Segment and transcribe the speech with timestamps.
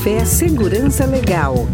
[0.00, 1.68] Café Segurança Legal.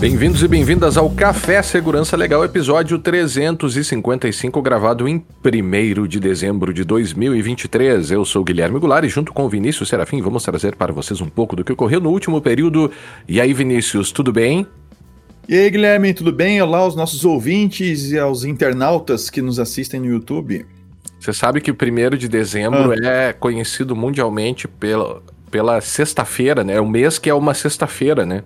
[0.00, 6.82] Bem-vindos e bem-vindas ao Café Segurança Legal, episódio 355, gravado em 1 de dezembro de
[6.82, 8.10] 2023.
[8.10, 11.28] Eu sou Guilherme Goulart e junto com o Vinícius Serafim vamos trazer para vocês um
[11.28, 12.90] pouco do que ocorreu no último período.
[13.28, 14.66] E aí, Vinícius, tudo bem?
[15.48, 16.60] E aí, Guilherme, tudo bem?
[16.60, 20.66] Olá aos nossos ouvintes e aos internautas que nos assistem no YouTube.
[21.22, 23.06] Você sabe que o 1 de dezembro ah.
[23.06, 25.22] é conhecido mundialmente pela,
[25.52, 26.74] pela sexta-feira, né?
[26.74, 28.42] É o mês que é uma sexta-feira, né?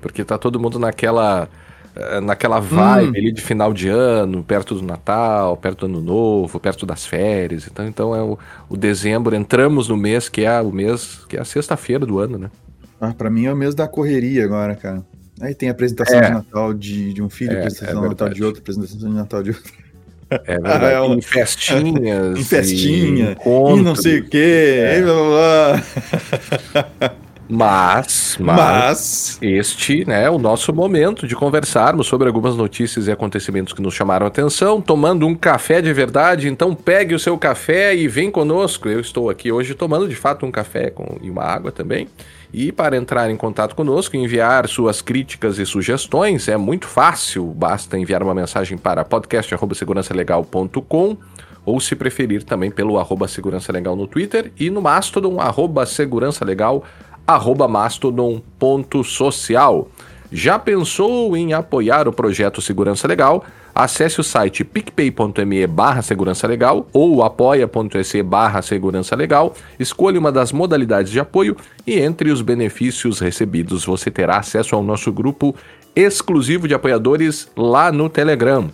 [0.00, 1.46] Porque tá todo mundo naquela
[1.94, 3.12] eh, naquela vibe hum.
[3.14, 7.68] ali de final de ano, perto do Natal, perto do Ano Novo, perto das férias.
[7.70, 8.38] Então, então é o,
[8.70, 12.38] o dezembro, entramos no mês que é o mês, que é a sexta-feira do ano,
[12.38, 12.50] né?
[12.98, 15.04] Ah, pra mim é o mês da correria agora, cara.
[15.42, 16.22] Aí tem a apresentação é.
[16.22, 19.14] de Natal de, de um filho, é, apresentação é de Natal de outro, apresentação de
[19.14, 19.87] Natal de outro.
[20.30, 20.84] É verdade.
[20.84, 21.14] Ah, é uma...
[21.14, 22.38] Em festinhas.
[22.38, 23.36] em festinha.
[23.44, 24.78] E, e não sei o quê.
[24.80, 25.02] É.
[25.02, 27.16] blá, blá, blá.
[27.50, 33.10] Mas, mas, mas, este né, é o nosso momento de conversarmos sobre algumas notícias e
[33.10, 36.46] acontecimentos que nos chamaram a atenção, tomando um café de verdade.
[36.46, 38.86] Então pegue o seu café e vem conosco.
[38.86, 42.06] Eu estou aqui hoje tomando de fato um café com, e uma água também.
[42.52, 47.44] E para entrar em contato conosco e enviar suas críticas e sugestões é muito fácil.
[47.46, 51.16] Basta enviar uma mensagem para podcast.segurançalegal.com
[51.64, 56.42] ou se preferir também pelo arroba segurança legal no Twitter e no Mastodon, arroba segurança
[56.44, 56.82] legal
[57.28, 59.88] arroba mastodon.social.
[60.32, 63.44] Já pensou em apoiar o projeto Segurança Legal?
[63.78, 70.50] Acesse o site picpay.me barra segurança legal ou apoia.se barra segurança legal, escolha uma das
[70.50, 71.56] modalidades de apoio
[71.86, 75.54] e entre os benefícios recebidos você terá acesso ao nosso grupo
[75.94, 78.68] exclusivo de apoiadores lá no Telegram.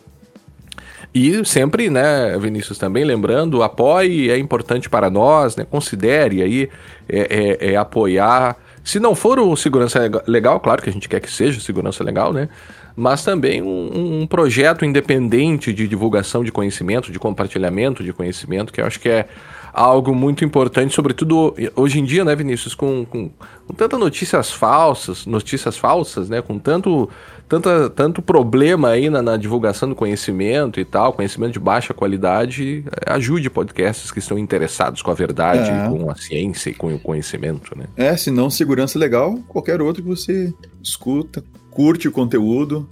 [1.14, 5.66] E sempre, né, Vinícius, também lembrando, apoie, é importante para nós, né?
[5.70, 6.70] Considere aí
[7.06, 8.56] é, é, é apoiar.
[8.82, 12.32] Se não for o segurança legal, claro que a gente quer que seja segurança legal,
[12.32, 12.48] né?
[12.96, 18.80] Mas também um, um projeto independente de divulgação de conhecimento, de compartilhamento de conhecimento, que
[18.80, 19.26] eu acho que é
[19.72, 23.28] algo muito importante, sobretudo hoje em dia, né, Vinícius, com, com,
[23.66, 27.10] com tantas notícias falsas, notícias falsas, né, com tanto
[27.48, 32.84] tanta, tanto problema aí na, na, divulgação do conhecimento e tal, conhecimento de baixa qualidade,
[33.06, 35.88] ajude podcasts que estão interessados com a verdade, é.
[35.88, 37.86] com a ciência e com o conhecimento, né?
[37.96, 40.52] É, se não segurança legal, qualquer outro que você
[40.82, 41.44] escuta,
[41.74, 42.88] curte o conteúdo,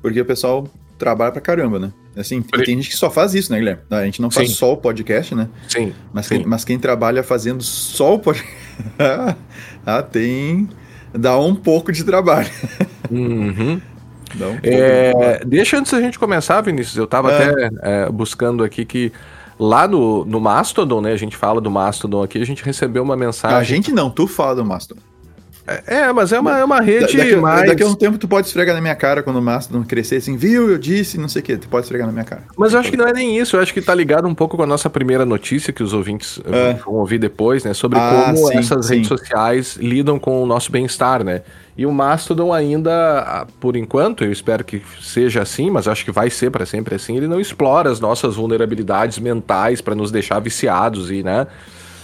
[0.00, 0.68] porque o pessoal
[0.98, 1.92] trabalha pra caramba, né?
[2.16, 3.82] Assim, tem gente que só faz isso, né, Guilherme?
[3.90, 4.54] A gente não faz sim.
[4.54, 5.48] só o podcast, né?
[5.68, 5.94] Sim.
[6.12, 6.38] Mas, sim.
[6.38, 8.56] Quem, mas quem trabalha fazendo só o podcast.
[9.86, 10.68] ah, tem.
[11.12, 12.50] dá um pouco de trabalho.
[13.10, 13.80] Uhum.
[14.36, 17.50] Um é, deixa antes da gente começar, Vinícius, eu estava é.
[17.50, 19.10] até é, buscando aqui que
[19.58, 21.12] lá no, no Mastodon, né?
[21.12, 23.56] A gente fala do Mastodon aqui, a gente recebeu uma mensagem.
[23.56, 25.00] A gente não, tu fala do Mastodon.
[25.68, 27.68] É, é, mas é uma, é uma rede daqui, mais...
[27.68, 30.36] Daqui a um tempo tu pode esfregar na minha cara quando o Mastodon crescer assim,
[30.36, 32.42] viu, eu disse, não sei o que, tu pode esfregar na minha cara.
[32.56, 34.56] Mas eu acho que não é nem isso, eu acho que tá ligado um pouco
[34.56, 36.74] com a nossa primeira notícia que os ouvintes é.
[36.84, 38.94] vão ouvir depois, né, sobre ah, como sim, essas sim.
[38.94, 41.42] redes sociais lidam com o nosso bem-estar, né.
[41.76, 46.28] E o Mastodon ainda, por enquanto, eu espero que seja assim, mas acho que vai
[46.28, 51.10] ser para sempre assim, ele não explora as nossas vulnerabilidades mentais para nos deixar viciados
[51.10, 51.46] e, né,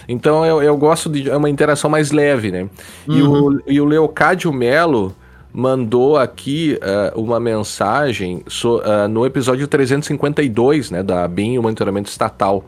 [0.09, 2.69] então eu, eu gosto de é uma interação mais leve, né?
[3.07, 3.17] Uhum.
[3.17, 3.59] E, o, uhum.
[3.67, 5.15] e o Leocádio Melo
[5.53, 12.11] mandou aqui uh, uma mensagem so, uh, no episódio 352, né, da BIM, o monitoramento
[12.11, 12.65] estatal.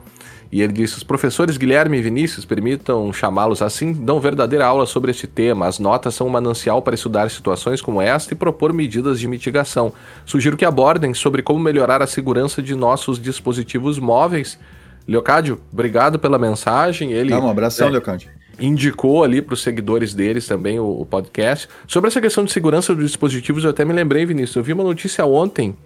[0.52, 5.10] E ele disse: Os professores Guilherme e Vinícius, permitam chamá-los assim, dão verdadeira aula sobre
[5.10, 5.66] este tema.
[5.66, 9.92] As notas são um manancial para estudar situações como esta e propor medidas de mitigação.
[10.24, 14.59] Sugiro que abordem sobre como melhorar a segurança de nossos dispositivos móveis
[15.06, 17.12] Leocádio, obrigado pela mensagem.
[17.12, 18.30] Ele, um abração, é, Leocádio.
[18.58, 21.68] Indicou ali para os seguidores deles também o, o, podcast.
[21.86, 24.56] Sobre essa questão de segurança dos dispositivos, eu até me lembrei, Vinícius.
[24.56, 25.76] Eu vi uma notícia ontem,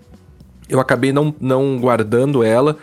[0.68, 2.78] eu acabei não, não guardando ela,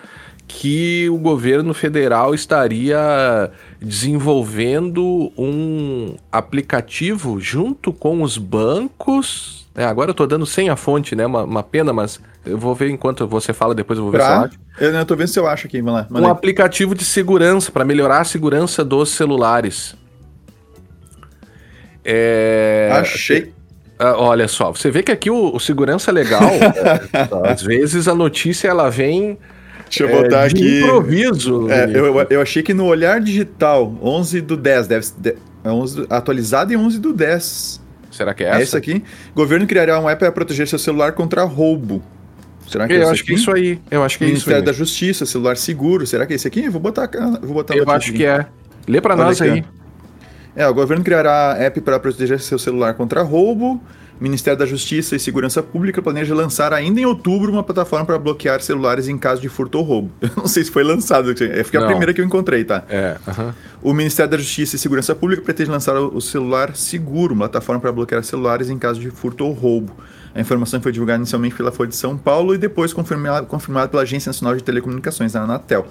[0.47, 3.51] que o governo federal estaria
[3.81, 9.67] desenvolvendo um aplicativo junto com os bancos.
[9.75, 11.25] É, agora eu estou dando sem a fonte, né?
[11.25, 12.19] Uma, uma pena, mas
[12.49, 14.27] eu vou ver enquanto você fala, depois eu vou ver pra...
[14.27, 14.59] se eu acho.
[14.79, 16.19] Eu, eu tô vendo se eu acho aqui, vamos lá.
[16.21, 19.95] Um aplicativo de segurança, para melhorar a segurança dos celulares.
[22.03, 22.89] É...
[22.93, 23.53] Achei.
[23.99, 28.07] Ah, olha só, você vê que aqui o, o segurança é legal, é, às vezes
[28.07, 29.39] a notícia ela vem
[29.89, 30.79] Deixa eu botar é, de aqui.
[30.81, 31.69] improviso.
[31.71, 35.37] É, eu, eu achei que no Olhar Digital, 11 do 10, deve ser.
[35.65, 37.81] 11, atualizado em 11 do 10.
[38.11, 38.59] Será que é essa?
[38.59, 39.03] É essa aqui.
[39.35, 42.01] Governo criará um app para proteger seu celular contra roubo.
[42.67, 43.79] Será que eu é acho que é isso aí.
[43.89, 44.65] Eu acho que é Ministério isso aí.
[44.65, 46.05] da Justiça, celular seguro.
[46.05, 46.69] Será que é esse aqui?
[46.69, 47.09] Vou botar,
[47.41, 48.45] vou botar Eu acho que é.
[48.87, 49.63] Lê para nós aí.
[50.55, 53.81] É, o governo criará app para proteger seu celular contra roubo.
[54.19, 58.59] Ministério da Justiça e Segurança Pública planeja lançar ainda em outubro uma plataforma para bloquear
[58.61, 60.11] celulares em caso de furto ou roubo.
[60.21, 61.87] Eu não sei se foi lançado, é, foi a não.
[61.89, 62.83] primeira que eu encontrei, tá?
[62.89, 63.15] É.
[63.27, 63.53] Uh -huh.
[63.83, 67.91] O Ministério da Justiça e Segurança Pública pretende lançar o celular seguro, uma plataforma para
[67.91, 69.95] bloquear celulares em caso de furto ou roubo.
[70.37, 74.03] A informação foi divulgada inicialmente pela Folha de São Paulo e depois confirmada, confirmada pela
[74.03, 75.87] Agência Nacional de Telecomunicações, a Anatel.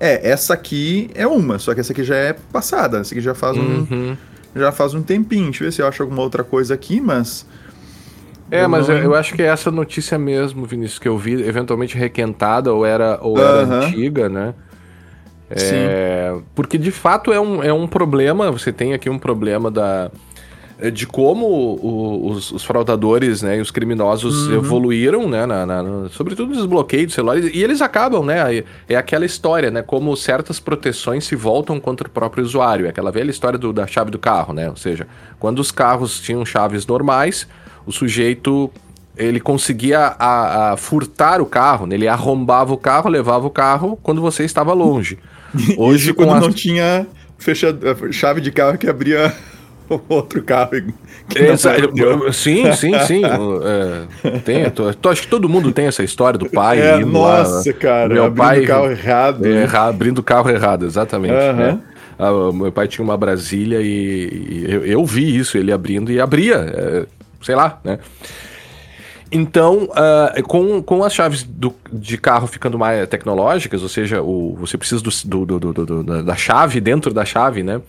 [0.00, 3.34] É, essa aqui é uma, só que essa aqui já é passada, essa aqui já
[3.34, 4.16] faz um, uhum.
[4.56, 5.50] já faz um tempinho.
[5.50, 7.46] Deixa eu ver se eu acho alguma outra coisa aqui, mas...
[8.50, 11.94] É, mas eu, eu, acho que é essa notícia mesmo, Vinícius, que eu vi, eventualmente
[11.94, 13.44] requentada ou era, ou uhum.
[13.44, 14.54] era antiga, né?
[15.50, 20.10] É, porque de fato é um, é um problema, você tem aqui um problema da,
[20.88, 24.54] de como o, os, os, fraudadores né, e os criminosos uhum.
[24.54, 29.26] evoluíram, né, na, na, sobretudo nos bloqueios de celulares, e eles acabam, né, é aquela
[29.26, 33.58] história, né, como certas proteções se voltam contra o próprio usuário, é aquela velha história
[33.58, 35.06] do, da chave do carro, né, ou seja,
[35.38, 37.48] quando os carros tinham chaves normais,
[37.84, 38.70] o sujeito
[39.16, 41.94] ele conseguia a, a furtar o carro, né?
[41.94, 45.18] ele arrombava o carro, levava o carro quando você estava longe.
[45.76, 46.40] Hoje Isso quando as...
[46.40, 47.06] não tinha
[47.36, 47.76] fecha...
[48.12, 49.34] chave de carro que abria
[50.08, 50.70] outro carro.
[52.32, 53.22] sim, sim, sim.
[54.22, 56.80] É, tem, tô, tô, acho que todo mundo tem essa história do pai.
[56.80, 59.46] É, nossa, lá, cara, meu abrindo pai, o carro errado.
[59.46, 61.34] É, abrindo o carro errado, exatamente.
[61.34, 61.52] Uhum.
[61.54, 61.78] Né?
[62.18, 66.20] Ah, meu pai tinha uma Brasília e, e eu, eu, vi isso, ele abrindo e
[66.20, 66.56] abria.
[66.56, 67.06] É,
[67.42, 67.98] sei lá, né?
[69.32, 74.56] Então, uh, com, com as chaves do, de carro ficando mais tecnológicas, ou seja, o,
[74.58, 77.80] você precisa do, do, do, do da chave dentro da chave, né?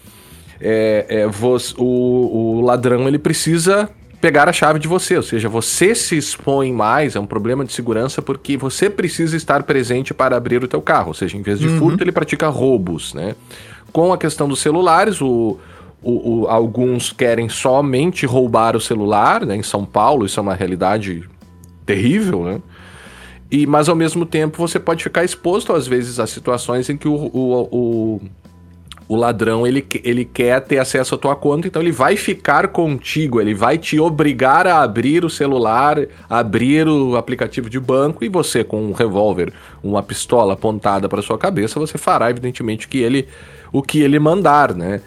[0.61, 3.89] É, é, você, o, o ladrão ele precisa
[4.21, 7.73] pegar a chave de você, ou seja, você se expõe mais, é um problema de
[7.73, 11.59] segurança porque você precisa estar presente para abrir o teu carro, ou seja, em vez
[11.59, 11.79] de uhum.
[11.79, 13.35] furto ele pratica roubos, né?
[13.91, 15.57] Com a questão dos celulares, o,
[16.03, 19.55] o, o, alguns querem somente roubar o celular, né?
[19.55, 21.27] Em São Paulo isso é uma realidade
[21.83, 22.61] terrível, né?
[23.49, 27.07] E, mas ao mesmo tempo você pode ficar exposto às vezes a situações em que
[27.07, 28.21] o, o, o,
[29.11, 33.41] o ladrão ele, ele quer ter acesso à tua conta, então ele vai ficar contigo,
[33.41, 35.97] ele vai te obrigar a abrir o celular,
[36.29, 39.51] abrir o aplicativo de banco e você com um revólver,
[39.83, 43.27] uma pistola apontada para sua cabeça, você fará evidentemente que ele
[43.69, 45.01] o que ele mandar, né?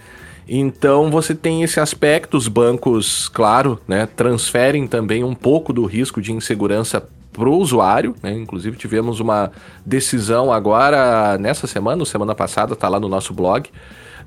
[0.46, 6.20] Então você tem esse aspecto, os bancos, claro, né, transferem também um pouco do risco
[6.20, 8.32] de insegurança para o usuário, né?
[8.32, 9.50] Inclusive tivemos uma
[9.84, 13.68] decisão agora nessa semana, semana passada, tá lá no nosso blog.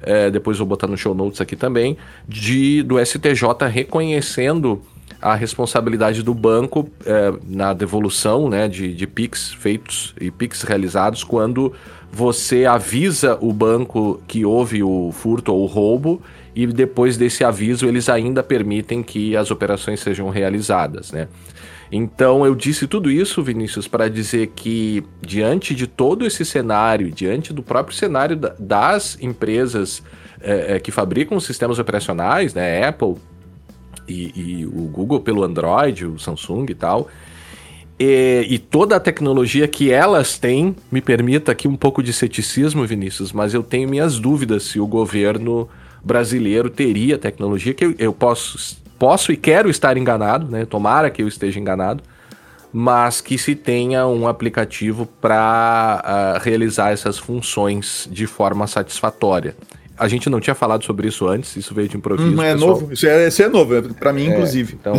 [0.01, 4.81] É, depois vou botar no show notes aqui também, de do STJ reconhecendo
[5.19, 11.23] a responsabilidade do banco é, na devolução né, de, de PIX feitos e PIX realizados
[11.23, 11.73] quando
[12.11, 16.21] você avisa o banco que houve o furto ou o roubo
[16.55, 21.27] e depois desse aviso eles ainda permitem que as operações sejam realizadas, né?
[21.91, 27.53] Então eu disse tudo isso, Vinícius, para dizer que diante de todo esse cenário, diante
[27.53, 30.03] do próprio cenário das empresas
[30.41, 33.15] é, é, que fabricam sistemas operacionais, né, Apple
[34.07, 37.09] e, e o Google pelo Android, o Samsung e tal,
[37.99, 42.85] e, e, toda a tecnologia que elas têm, me permita aqui um pouco de ceticismo,
[42.85, 45.67] Vinícius, mas eu tenho minhas dúvidas se o governo
[46.03, 50.65] brasileiro teria tecnologia, que eu, eu posso, posso e quero estar enganado, né?
[50.65, 52.03] Tomara que eu esteja enganado,
[52.71, 59.55] mas que se tenha um aplicativo para uh, ah, realizar essas funções de forma satisfatória.
[59.97, 62.29] A gente não tinha falado sobre isso antes, isso veio de improviso.
[62.29, 62.69] Hum, é pessoal.
[62.69, 64.77] novo, isso é, isso é novo, é para mim, é, inclusive.
[64.79, 64.93] Então.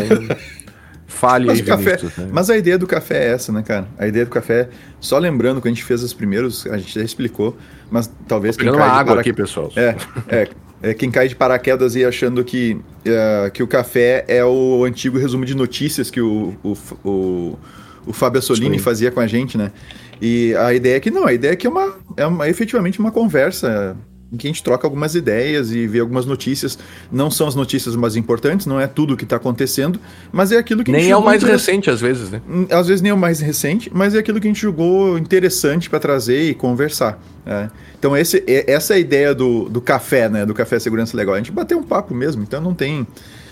[1.09, 2.29] Fale mas aí, café, né?
[2.31, 3.89] Mas a ideia do café é essa, né, cara?
[3.99, 4.69] A ideia do café,
[5.01, 7.57] só lembrando que a gente fez os primeiros, a gente já explicou,
[7.91, 9.21] mas talvez Tô quem cai água para...
[9.23, 9.73] aqui, pessoal.
[9.75, 9.97] É,
[10.29, 10.49] é,
[10.83, 15.19] é, quem cai de paraquedas e achando que, uh, que o café é o antigo
[15.19, 17.59] resumo de notícias que o, o, o,
[18.07, 19.73] o Fábio Assolini fazia com a gente, né?
[20.21, 22.99] E a ideia é que não, a ideia é que é, uma, é uma, efetivamente
[22.99, 23.97] uma conversa
[24.33, 26.79] em que a gente troca algumas ideias e vê algumas notícias.
[27.11, 29.99] Não são as notícias mais importantes, não é tudo o que está acontecendo,
[30.31, 32.43] mas é aquilo que Nem é o mais recente, às vezes, né?
[32.49, 35.19] Hum, às vezes nem é o mais recente, mas é aquilo que a gente julgou
[35.19, 37.19] interessante para trazer e conversar.
[37.47, 37.71] É.
[37.99, 40.45] Então, esse, essa é a ideia do, do café, né?
[40.45, 41.35] Do Café Segurança Legal.
[41.35, 43.07] A gente bateu um papo mesmo, então não tem.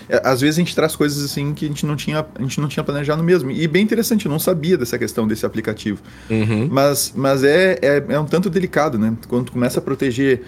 [0.08, 2.60] É, às vezes a gente traz coisas assim que a gente não tinha, a gente
[2.60, 3.50] não tinha planejado mesmo.
[3.50, 6.00] E bem interessante, eu não sabia dessa questão desse aplicativo.
[6.30, 6.68] Uhum.
[6.70, 9.14] Mas, mas é, é, é, um tanto delicado, né?
[9.26, 10.42] Quando tu começa a proteger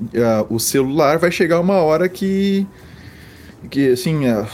[0.00, 2.66] uh, o celular, vai chegar uma hora que.
[3.70, 4.26] que assim.
[4.28, 4.46] Uh,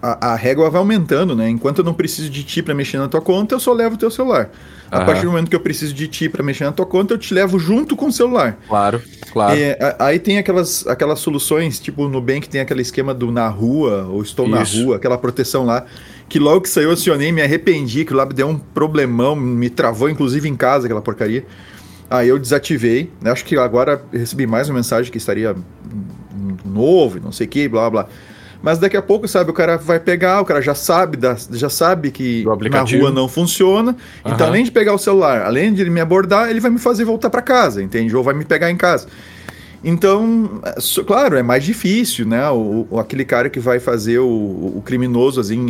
[0.00, 1.48] a, a, régua vai aumentando, né?
[1.48, 3.98] Enquanto eu não preciso de ti para mexer na tua conta, eu só levo o
[3.98, 4.50] teu celular.
[4.90, 7.18] A partir do momento que eu preciso de ti para mexer na tua conta, eu
[7.18, 8.58] te levo junto com o celular.
[8.68, 9.00] Claro,
[9.32, 9.58] claro.
[9.58, 14.06] É, aí tem aquelas, aquelas soluções, tipo no Nubank tem aquele esquema do na rua,
[14.10, 14.78] ou estou Isso.
[14.78, 15.86] na rua, aquela proteção lá,
[16.28, 20.10] que logo que saiu eu acionei, me arrependi, que lá deu um problemão, me travou
[20.10, 21.46] inclusive em casa aquela porcaria.
[22.12, 25.56] Aí eu desativei, acho que agora recebi mais uma mensagem que estaria
[26.62, 28.06] novo, não sei o que, blá blá.
[28.62, 31.70] Mas daqui a pouco, sabe, o cara vai pegar, o cara já sabe, da, já
[31.70, 33.96] sabe que na rua não funciona.
[34.24, 34.32] Uhum.
[34.32, 37.04] Então, além de pegar o celular, além de ele me abordar, ele vai me fazer
[37.04, 38.14] voltar para casa, entende?
[38.14, 39.08] Ou vai me pegar em casa.
[39.84, 40.62] Então,
[41.06, 42.48] claro, é mais difícil, né?
[42.50, 45.66] O, o aquele cara que vai fazer o, o, criminoso, assim,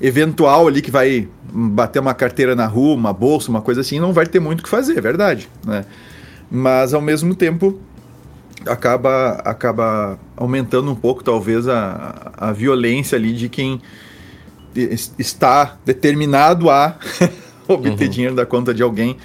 [0.00, 4.12] eventual ali, que vai bater uma carteira na rua, uma bolsa, uma coisa assim, não
[4.12, 5.84] vai ter muito o que fazer, é verdade, né?
[6.48, 7.80] Mas, ao mesmo tempo,
[8.66, 13.82] acaba, acaba aumentando um pouco, talvez, a, a violência ali de quem
[15.18, 16.96] está determinado a
[17.66, 18.10] obter uhum.
[18.10, 19.16] dinheiro da conta de alguém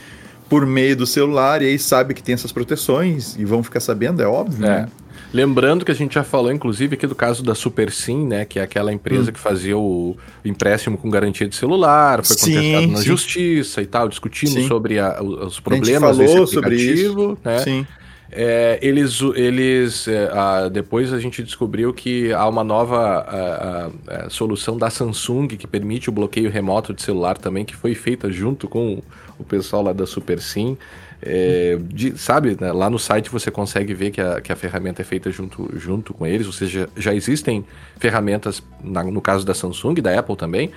[0.50, 4.22] por meio do celular e aí sabe que tem essas proteções e vão ficar sabendo,
[4.22, 4.70] é óbvio, é.
[4.70, 4.90] né?
[5.32, 8.46] Lembrando que a gente já falou, inclusive, aqui do caso da SuperSim, né?
[8.46, 9.34] Que é aquela empresa hum.
[9.34, 13.06] que fazia o empréstimo com garantia de celular, foi sim, contestado na sim.
[13.06, 14.68] justiça e tal, discutindo sim.
[14.68, 17.38] sobre a, os problemas desse aplicativo, sobre isso.
[17.46, 17.60] né?
[17.60, 17.88] Sim.
[18.32, 24.30] É, eles, eles é, a, depois a gente descobriu que há uma nova a, a,
[24.30, 28.68] solução da Samsung que permite o bloqueio remoto de celular também, que foi feita junto
[28.68, 29.02] com
[29.40, 30.78] o pessoal lá da SuperSim.
[31.22, 35.02] É, de, sabe, né, lá no site você consegue ver que a, que a ferramenta
[35.02, 37.66] é feita junto, junto com eles, ou seja, já existem
[37.98, 40.72] ferramentas, na, no caso da Samsung, da Apple também,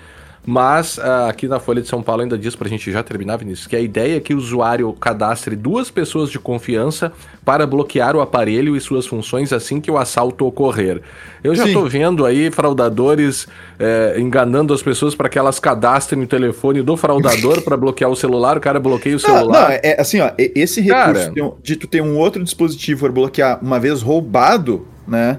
[0.44, 3.36] mas uh, aqui na Folha de São Paulo ainda diz para a gente já terminar,
[3.36, 7.12] Vinícius, que a ideia é que o usuário cadastre duas pessoas de confiança
[7.44, 11.00] para bloquear o aparelho e suas funções assim que o assalto ocorrer.
[11.44, 13.46] Eu já estou vendo aí fraudadores
[13.78, 18.16] é, enganando as pessoas para que elas cadastrem o telefone do fraudador para bloquear o
[18.16, 19.60] celular, o cara bloqueia o celular.
[19.60, 23.12] Não, não é assim, ó, esse recurso cara, de tu ter um outro dispositivo para
[23.12, 25.38] bloquear uma vez roubado, né?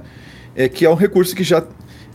[0.56, 1.64] É que é um recurso que já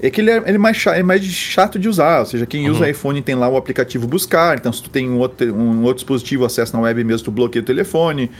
[0.00, 2.20] é que ele é, ele é, mais, chato, é mais chato de usar.
[2.20, 2.76] Ou seja, quem uhum.
[2.76, 4.56] usa iPhone tem lá o aplicativo buscar.
[4.56, 7.62] Então, se tu tem um outro, um outro dispositivo, acesso na web mesmo, tu bloqueia
[7.62, 8.30] o telefone.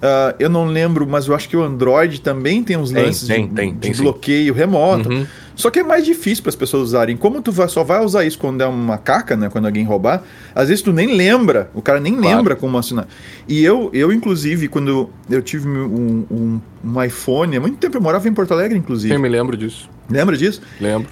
[0.00, 3.46] Uh, eu não lembro, mas eu acho que o Android também tem uns lances tem,
[3.46, 5.10] de, tem, tem, de bloqueio remoto.
[5.10, 5.26] Uhum.
[5.60, 7.16] Só que é mais difícil para as pessoas usarem.
[7.16, 9.48] Como tu vai, só vai usar isso quando é uma caca, né?
[9.50, 10.22] Quando alguém roubar,
[10.54, 12.36] às vezes tu nem lembra, o cara nem claro.
[12.36, 13.06] lembra como assinar.
[13.46, 18.00] E eu, eu inclusive, quando eu tive um, um, um, iPhone, há muito tempo eu
[18.00, 19.14] morava em Porto Alegre, inclusive.
[19.14, 19.88] Eu me lembro disso.
[20.08, 20.60] Lembra disso?
[20.80, 21.08] Lembro.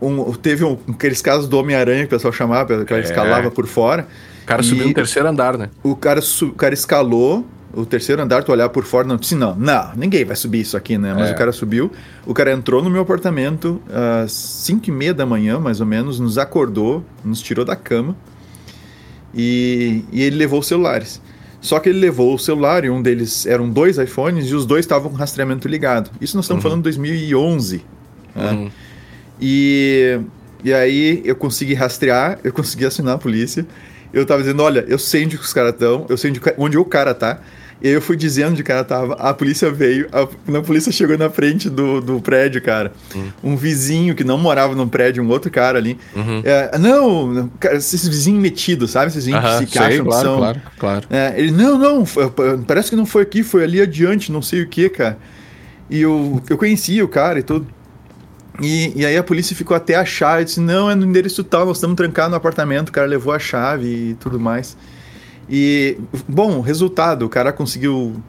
[0.00, 3.00] Uh, um, teve um, aqueles casos do Homem-Aranha que o pessoal chamava, que é.
[3.00, 4.06] escalava por fora.
[4.42, 5.70] O cara subiu no terceiro andar, né?
[5.82, 9.54] O cara, o cara escalou, o terceiro andar, tu olhar por fora, não disse, não,
[9.54, 11.14] não, ninguém vai subir isso aqui, né?
[11.14, 11.32] Mas é.
[11.32, 11.90] o cara subiu,
[12.26, 13.80] o cara entrou no meu apartamento
[14.22, 18.16] às 5 e meia da manhã, mais ou menos, nos acordou, nos tirou da cama
[19.34, 21.20] e, e ele levou os celulares.
[21.60, 24.84] Só que ele levou o celular e um deles eram dois iPhones e os dois
[24.84, 26.10] estavam com rastreamento ligado.
[26.20, 26.70] Isso nós estamos uhum.
[26.70, 27.84] falando de 2011.
[28.34, 28.50] Né?
[28.50, 28.70] Uhum.
[29.40, 30.20] E,
[30.64, 33.64] e aí eu consegui rastrear, eu consegui assinar a polícia.
[34.12, 36.84] Eu tava dizendo, olha, eu sei onde os caras estão, eu sei onde, onde o
[36.84, 37.40] cara tá.
[37.82, 39.14] E aí eu fui dizendo de cara tava.
[39.14, 40.20] A polícia veio, a,
[40.58, 43.32] a polícia chegou na frente do, do prédio, cara, uhum.
[43.42, 45.98] um vizinho que não morava no prédio, um outro cara ali.
[46.14, 46.42] Uhum.
[46.44, 49.08] É, não, cara, esses vizinhos metidos, sabe?
[49.08, 50.38] Esses vizinhos que se sei, acham claro, que são.
[50.38, 51.06] Claro, claro.
[51.10, 52.04] É, ele, não, não,
[52.64, 55.18] parece que não foi aqui, foi ali adiante, não sei o que, cara.
[55.90, 57.66] E eu, eu conhecia o cara e tudo.
[58.60, 61.66] E, e aí a polícia ficou até achar, eu disse, não, é no endereço tal,
[61.66, 64.76] nós estamos trancados no apartamento, o cara levou a chave e tudo mais.
[65.48, 68.22] E, bom, resultado, o cara conseguiu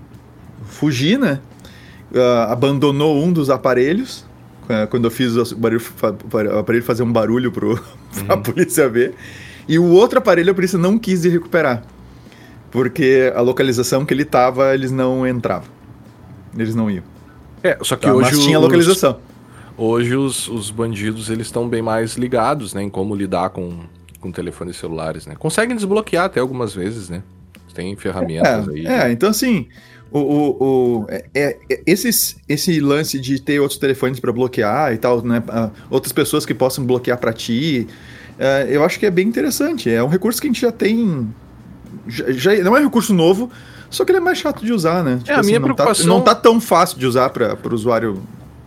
[0.65, 1.39] fugir, né?
[2.12, 4.25] Uh, abandonou um dos aparelhos,
[4.63, 5.82] uh, quando eu fiz o, barulho,
[6.53, 7.77] o aparelho fazer um barulho para uhum.
[8.29, 9.13] a polícia ver.
[9.67, 11.84] E o outro aparelho a polícia não quis recuperar.
[12.70, 15.70] Porque a localização que ele estava, eles não entravam.
[16.58, 17.03] Eles não iam.
[17.62, 18.32] É, só que tá, hoje.
[18.32, 19.20] Mas tinha localização.
[19.77, 22.84] Hoje os, os bandidos eles estão bem mais ligados, né?
[22.84, 23.79] Em como lidar com
[24.24, 25.36] com telefones celulares, né?
[25.38, 27.22] Conseguem desbloquear até algumas vezes, né?
[27.74, 28.88] Tem ferramentas é, aí.
[28.88, 29.68] É, então assim,
[30.12, 34.98] o, o, o é, é, esses, esse lance de ter outros telefones para bloquear e
[34.98, 35.39] tal, né?
[35.39, 37.88] Uh, outras pessoas que possam bloquear para ti,
[38.38, 39.89] uh, eu acho que é bem interessante.
[39.89, 41.27] É um recurso que a gente já tem.
[42.08, 43.51] Já, já, não é um recurso novo,
[43.89, 45.18] só que ele é mais chato de usar, né?
[45.18, 46.06] Tipo é, a assim, minha não tá, preocupação.
[46.06, 48.22] Tá, não tá tão fácil de usar para o usuário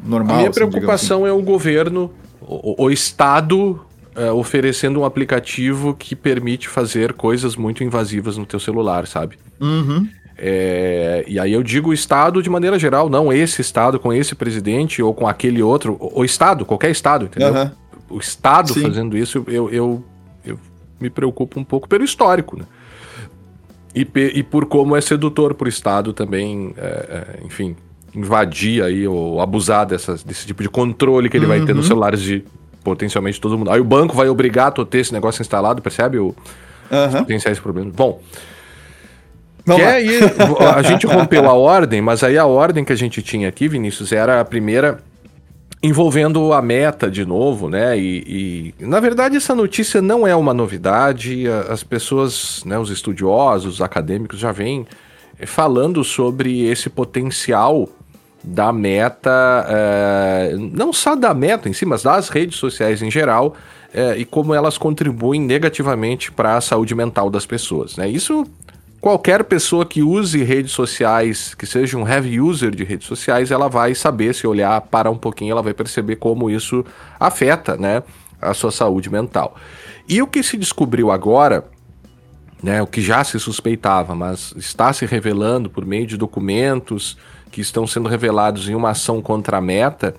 [0.04, 0.34] normal.
[0.34, 1.30] A minha assim, preocupação assim.
[1.30, 3.80] é o governo, o, o Estado
[4.16, 9.38] uh, oferecendo um aplicativo que permite fazer coisas muito invasivas no teu celular, sabe?
[9.60, 10.08] Uhum.
[10.38, 14.34] É, e aí eu digo o Estado de maneira geral, não esse Estado com esse
[14.34, 17.54] presidente ou com aquele outro, o, Estado, qualquer Estado, entendeu?
[17.54, 17.70] Uhum.
[18.10, 18.82] o Estado Sim.
[18.82, 20.04] fazendo isso, eu, eu,
[20.44, 20.58] eu
[21.00, 22.64] me preocupo um pouco pelo histórico, né?
[23.94, 27.74] E, e por como é sedutor para o Estado também, é, é, enfim,
[28.14, 31.56] invadir aí ou abusar dessas, desse tipo de controle que ele uhum.
[31.56, 31.88] vai ter nos uhum.
[31.88, 32.44] celulares de
[32.86, 33.72] potencialmente todo mundo.
[33.72, 36.18] Aí o banco vai obrigar a ter esse negócio instalado, percebe?
[36.18, 37.18] O, uhum.
[37.18, 37.92] Potenciais problemas.
[37.92, 38.22] Bom.
[39.64, 40.20] Vamos que aí,
[40.76, 44.12] a gente rompeu a ordem, mas aí a ordem que a gente tinha aqui, Vinícius,
[44.12, 45.00] era a primeira
[45.82, 47.98] envolvendo a meta de novo, né?
[47.98, 51.44] E, e, na verdade essa notícia não é uma novidade.
[51.68, 54.86] As pessoas, né, os estudiosos, os acadêmicos já vêm
[55.40, 57.88] eh, falando sobre esse potencial
[58.46, 63.56] da meta, é, não só da meta em si, mas das redes sociais em geral.
[63.92, 67.96] É, e como elas contribuem negativamente para a saúde mental das pessoas.
[67.96, 68.08] Né?
[68.08, 68.46] Isso
[69.00, 73.68] qualquer pessoa que use redes sociais, que seja um heavy user de redes sociais, ela
[73.68, 76.84] vai saber, se olhar para um pouquinho, ela vai perceber como isso
[77.18, 78.02] afeta né,
[78.40, 79.56] a sua saúde mental.
[80.08, 81.64] E o que se descobriu agora,
[82.62, 87.16] né, o que já se suspeitava, mas está se revelando por meio de documentos
[87.56, 90.14] que estão sendo revelados em uma ação contra a Meta,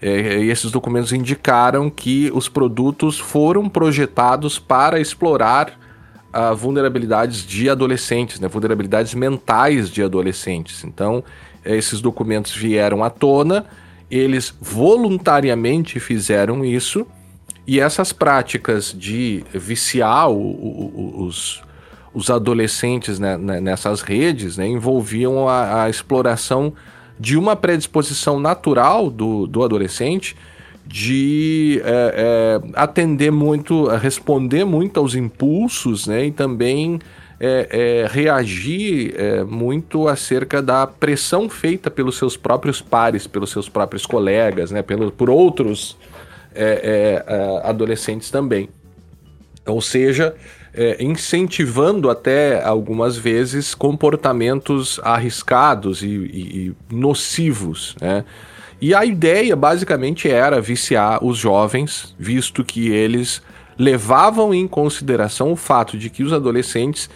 [0.00, 5.76] é, e esses documentos indicaram que os produtos foram projetados para explorar
[6.32, 10.84] a vulnerabilidades de adolescentes, né, vulnerabilidades mentais de adolescentes.
[10.84, 11.24] Então,
[11.64, 13.66] esses documentos vieram à tona,
[14.08, 17.04] eles voluntariamente fizeram isso,
[17.66, 21.60] e essas práticas de viciar o, o, os,
[22.18, 26.72] os adolescentes né, né, nessas redes né, envolviam a, a, exploração
[27.18, 30.36] de uma predisposição natural do, do adolescente
[30.84, 36.24] de é, é, atender muito, responder muito aos impulsos, né?
[36.24, 36.98] E também
[37.38, 43.68] é, é reagir é, muito acerca da pressão feita pelos seus próprios pares, pelos seus
[43.68, 44.80] próprios colegas, né?
[44.80, 45.96] Pelo, por outros
[46.54, 47.22] é,
[47.62, 48.70] adolescentes também.
[49.66, 50.34] Ou seja,
[51.00, 58.24] incentivando até algumas vezes comportamentos arriscados e, e, e nocivos, né?
[58.80, 63.42] E a ideia basicamente era viciar os jovens, visto que eles
[63.76, 67.10] levavam em consideração o fato de que os adolescentes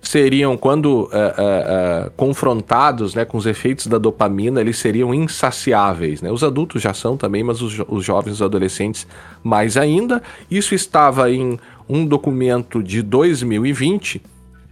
[0.00, 6.22] seriam, quando uh, uh, uh, confrontados né, com os efeitos da dopamina, eles seriam insaciáveis.
[6.22, 6.30] Né?
[6.30, 9.06] Os adultos já são também, mas os, os jovens, os adolescentes
[9.42, 10.22] mais ainda.
[10.50, 14.22] Isso estava em um documento de 2020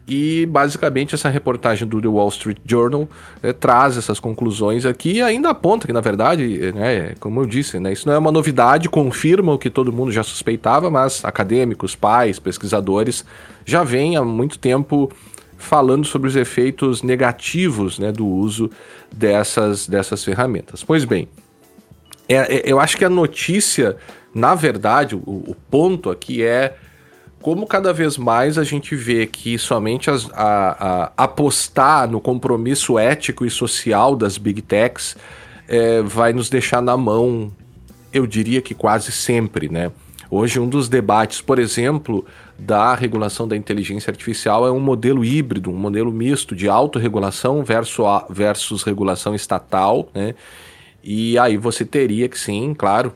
[0.06, 3.08] e basicamente essa reportagem do The Wall Street Journal
[3.42, 7.80] é, traz essas conclusões aqui e ainda aponta que, na verdade, né, como eu disse,
[7.80, 11.96] né, isso não é uma novidade, confirma o que todo mundo já suspeitava, mas acadêmicos,
[11.96, 13.24] pais, pesquisadores
[13.64, 15.10] já vêm há muito tempo
[15.56, 18.70] falando sobre os efeitos negativos né, do uso
[19.10, 20.84] dessas, dessas ferramentas.
[20.84, 21.28] Pois bem,
[22.28, 23.96] é, é, eu acho que a notícia,
[24.34, 26.76] na verdade, o, o ponto aqui é
[27.44, 32.98] como cada vez mais a gente vê que somente as, a, a, apostar no compromisso
[32.98, 35.14] ético e social das big techs
[35.68, 37.52] é, vai nos deixar na mão,
[38.10, 39.92] eu diria que quase sempre, né?
[40.30, 42.24] Hoje, um dos debates, por exemplo,
[42.58, 48.06] da regulação da inteligência artificial é um modelo híbrido, um modelo misto de autorregulação versus,
[48.30, 50.34] versus regulação estatal, né?
[51.02, 53.12] E aí você teria que, sim, claro,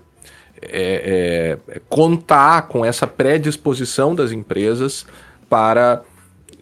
[0.62, 5.06] é, é, contar com essa predisposição das empresas
[5.48, 6.02] para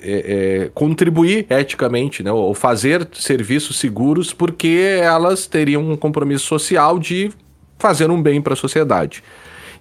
[0.01, 6.99] é, é, contribuir eticamente, né, ou fazer serviços seguros, porque elas teriam um compromisso social
[6.99, 7.33] de
[7.79, 9.23] fazer um bem para a sociedade.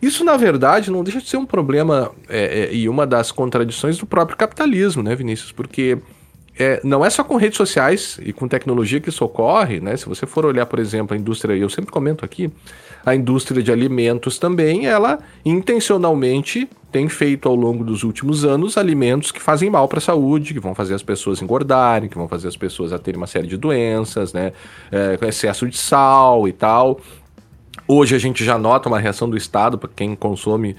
[0.01, 3.97] Isso, na verdade, não deixa de ser um problema é, é, e uma das contradições
[3.97, 5.51] do próprio capitalismo, né, Vinícius?
[5.51, 5.97] Porque
[6.57, 9.95] é, não é só com redes sociais e com tecnologia que isso ocorre, né?
[9.97, 12.49] Se você for olhar, por exemplo, a indústria, eu sempre comento aqui,
[13.05, 19.31] a indústria de alimentos também, ela intencionalmente tem feito ao longo dos últimos anos alimentos
[19.31, 22.47] que fazem mal para a saúde, que vão fazer as pessoas engordarem, que vão fazer
[22.47, 24.53] as pessoas a terem uma série de doenças, né?
[24.91, 26.99] É, excesso de sal e tal.
[27.87, 30.75] Hoje a gente já nota uma reação do Estado para quem consome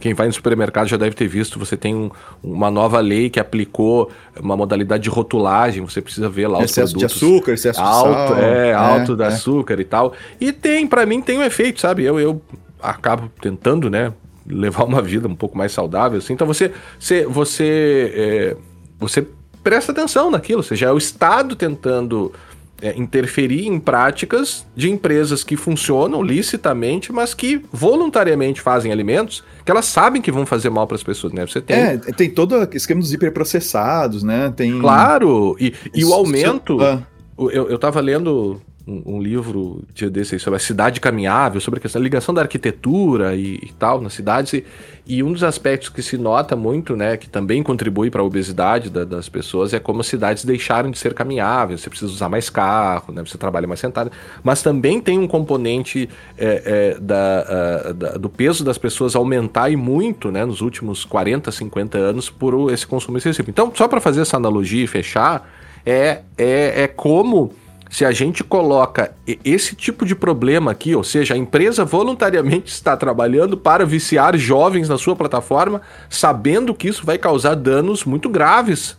[0.00, 2.10] quem vai no supermercado já deve ter visto, você tem um,
[2.42, 7.02] uma nova lei que aplicou uma modalidade de rotulagem, você precisa ver lá excesso os
[7.02, 7.18] produtos.
[7.18, 8.42] de açúcar, excesso alto, de sal.
[8.42, 10.12] É, é alto é, de açúcar e tal.
[10.40, 12.04] E tem, para mim, tem um efeito, sabe?
[12.04, 12.40] Eu, eu
[12.80, 14.12] acabo tentando, né,
[14.48, 16.32] levar uma vida um pouco mais saudável, assim.
[16.32, 18.56] Então você, você, você, é,
[18.98, 19.26] você
[19.62, 22.32] presta atenção naquilo, ou seja, é o Estado tentando
[22.80, 29.70] é, interferir em práticas de empresas que funcionam licitamente, mas que voluntariamente fazem alimentos que
[29.70, 31.46] elas sabem que vão fazer mal para as pessoas, né?
[31.46, 31.76] Você tem.
[31.76, 34.52] É, tem todo esquema dos hiperprocessados, né?
[34.54, 34.78] Tem.
[34.78, 35.56] Claro!
[35.58, 36.80] E, e o aumento.
[36.80, 37.02] Ah.
[37.38, 41.80] Eu, eu tava lendo um, um livro dia desse sobre a cidade caminhável, sobre a
[41.80, 44.52] questão ligação da arquitetura e, e tal nas cidades.
[44.52, 44.64] E,
[45.06, 48.88] e, um dos aspectos que se nota muito, né, que também contribui para a obesidade
[48.88, 51.80] da, das pessoas, é como as cidades deixaram de ser caminháveis.
[51.80, 54.10] Você precisa usar mais carro, né, você trabalha mais sentado.
[54.42, 59.76] Mas também tem um componente é, é, da, da, do peso das pessoas aumentar e
[59.76, 63.50] muito né, nos últimos 40, 50 anos por esse consumo excessivo.
[63.50, 65.48] Então, só para fazer essa analogia e fechar,
[65.84, 67.52] é, é, é como
[67.88, 72.96] se a gente coloca esse tipo de problema aqui, ou seja, a empresa voluntariamente está
[72.96, 78.96] trabalhando para viciar jovens na sua plataforma, sabendo que isso vai causar danos muito graves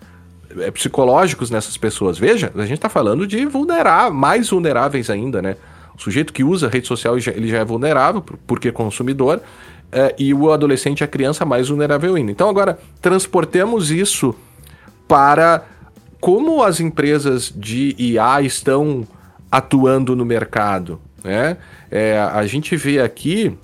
[0.58, 2.18] é, psicológicos nessas pessoas.
[2.18, 5.58] Veja, a gente está falando de vulnerar, mais vulneráveis ainda, né?
[5.98, 9.42] O sujeito que usa rede social ele já é vulnerável porque consumidor
[9.92, 12.32] é, e o adolescente, a criança, mais vulnerável ainda.
[12.32, 14.34] Então agora transportemos isso
[15.08, 15.66] para
[16.20, 19.08] como as empresas de IA estão
[19.52, 21.00] atuando no mercado.
[21.24, 21.58] Né?
[21.90, 23.58] É, a gente vê aqui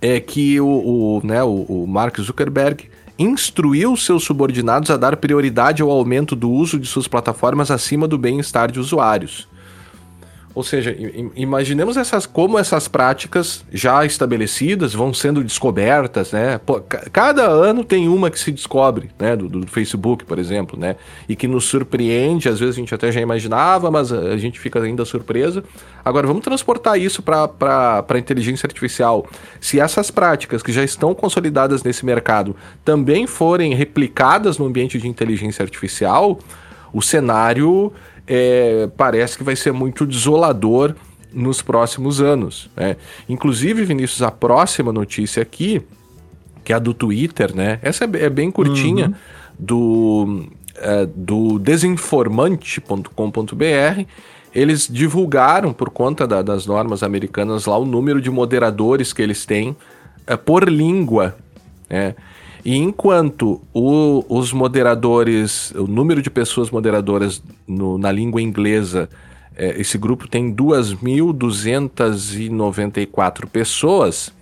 [0.00, 5.80] é que o, o, né, o, o Mark Zuckerberg instruiu seus subordinados a dar prioridade
[5.80, 9.48] ao aumento do uso de suas plataformas acima do bem-estar de usuários.
[10.54, 10.94] Ou seja,
[11.34, 16.60] imaginemos essas, como essas práticas já estabelecidas vão sendo descobertas, né?
[17.10, 19.34] Cada ano tem uma que se descobre, né?
[19.34, 20.96] Do, do, Facebook, por exemplo, né?
[21.26, 24.78] E que nos surpreende, às vezes a gente até já imaginava, mas a gente fica
[24.78, 25.64] ainda surpresa.
[26.04, 29.26] Agora, vamos transportar isso para a inteligência artificial.
[29.58, 35.08] Se essas práticas que já estão consolidadas nesse mercado também forem replicadas no ambiente de
[35.08, 36.38] inteligência artificial,
[36.92, 37.90] o cenário
[38.26, 40.94] é, parece que vai ser muito desolador
[41.32, 42.70] nos próximos anos.
[42.76, 42.96] Né?
[43.28, 45.82] Inclusive, Vinícius, a próxima notícia aqui,
[46.64, 47.78] que é a do Twitter, né?
[47.82, 49.14] Essa é, é bem curtinha, uhum.
[49.58, 54.06] do, é, do desinformante.com.br.
[54.54, 59.44] Eles divulgaram, por conta da, das normas americanas, lá o número de moderadores que eles
[59.44, 59.76] têm
[60.26, 61.36] é, por língua.
[61.88, 62.14] Né?
[62.64, 69.08] E enquanto o, os moderadores, o número de pessoas moderadoras no, na língua inglesa,
[69.56, 74.32] é, esse grupo tem 2.294 pessoas,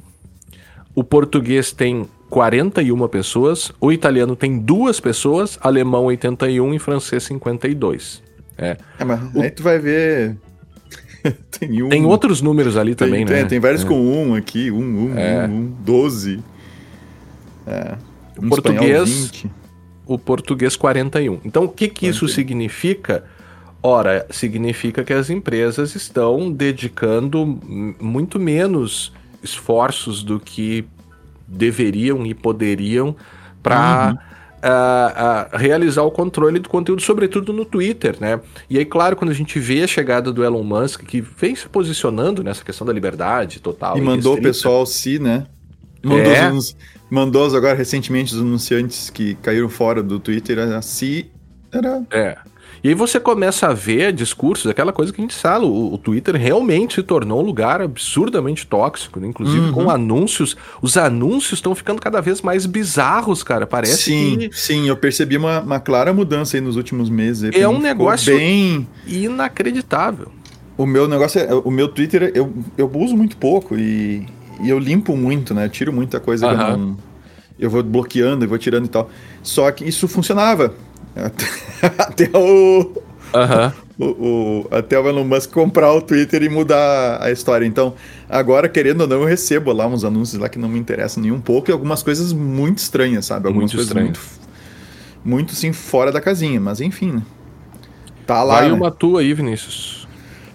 [0.94, 8.22] o português tem 41 pessoas, o italiano tem duas pessoas, alemão 81 e francês 52.
[8.56, 8.78] É.
[8.98, 9.40] é mas o...
[9.40, 10.36] aí tu vai ver.
[11.58, 11.88] tem, um...
[11.88, 13.46] tem outros números ali tem, também, tem, né?
[13.46, 13.86] Tem vários é.
[13.86, 15.46] com um aqui, um, um, é.
[15.46, 16.44] um, um, 12.
[17.66, 17.96] É.
[18.40, 19.32] O português,
[20.06, 21.40] o português 41.
[21.44, 23.24] Então, o que, que isso significa?
[23.82, 27.46] Ora, significa que as empresas estão dedicando
[28.00, 30.84] muito menos esforços do que
[31.48, 33.16] deveriam e poderiam
[33.62, 34.30] para uhum.
[34.60, 38.38] Uh, uh, realizar o controle do conteúdo, sobretudo no Twitter, né?
[38.68, 41.66] E aí, claro, quando a gente vê a chegada do Elon Musk, que vem se
[41.66, 43.96] posicionando nessa questão da liberdade total.
[43.96, 44.40] E, e mandou restrita.
[44.40, 45.46] o pessoal se, né?
[46.02, 46.52] Mandou é.
[46.52, 46.76] uns,
[47.10, 51.24] mandou agora recentemente os anunciantes que caíram fora do Twitter, assim,
[51.72, 52.02] era...
[52.10, 52.38] É.
[52.82, 55.98] E aí você começa a ver discursos, aquela coisa que a gente sabe, o, o
[55.98, 59.26] Twitter realmente se tornou um lugar absurdamente tóxico, né?
[59.26, 59.72] inclusive uhum.
[59.72, 60.56] com anúncios.
[60.80, 63.66] Os anúncios estão ficando cada vez mais bizarros, cara.
[63.66, 64.56] Parece sim, que...
[64.56, 67.50] Sim, eu percebi uma, uma clara mudança aí nos últimos meses.
[67.52, 70.32] É um negócio bem inacreditável.
[70.78, 74.26] O meu negócio é, o meu Twitter eu, eu uso muito pouco e
[74.62, 75.68] e eu limpo muito, né?
[75.68, 76.96] tiro muita coisa que eu não.
[77.58, 79.10] Eu vou bloqueando, eu vou tirando e tal.
[79.42, 80.74] Só que isso funcionava.
[81.16, 81.44] Até,
[81.98, 83.02] até o,
[83.98, 87.66] o, o, Até o Elon Musk comprar o Twitter e mudar a história.
[87.66, 87.94] Então,
[88.28, 91.32] agora, querendo ou não, eu recebo lá uns anúncios lá que não me interessam nem
[91.32, 93.48] um pouco e algumas coisas muito estranhas, sabe?
[93.48, 94.06] Algumas muito coisas estranho.
[94.06, 94.20] muito.
[95.24, 97.22] Muito sim, fora da casinha, mas enfim, né?
[98.24, 98.60] Tá lá.
[98.60, 98.74] Vai né?
[98.74, 99.99] uma tua aí, Vinícius.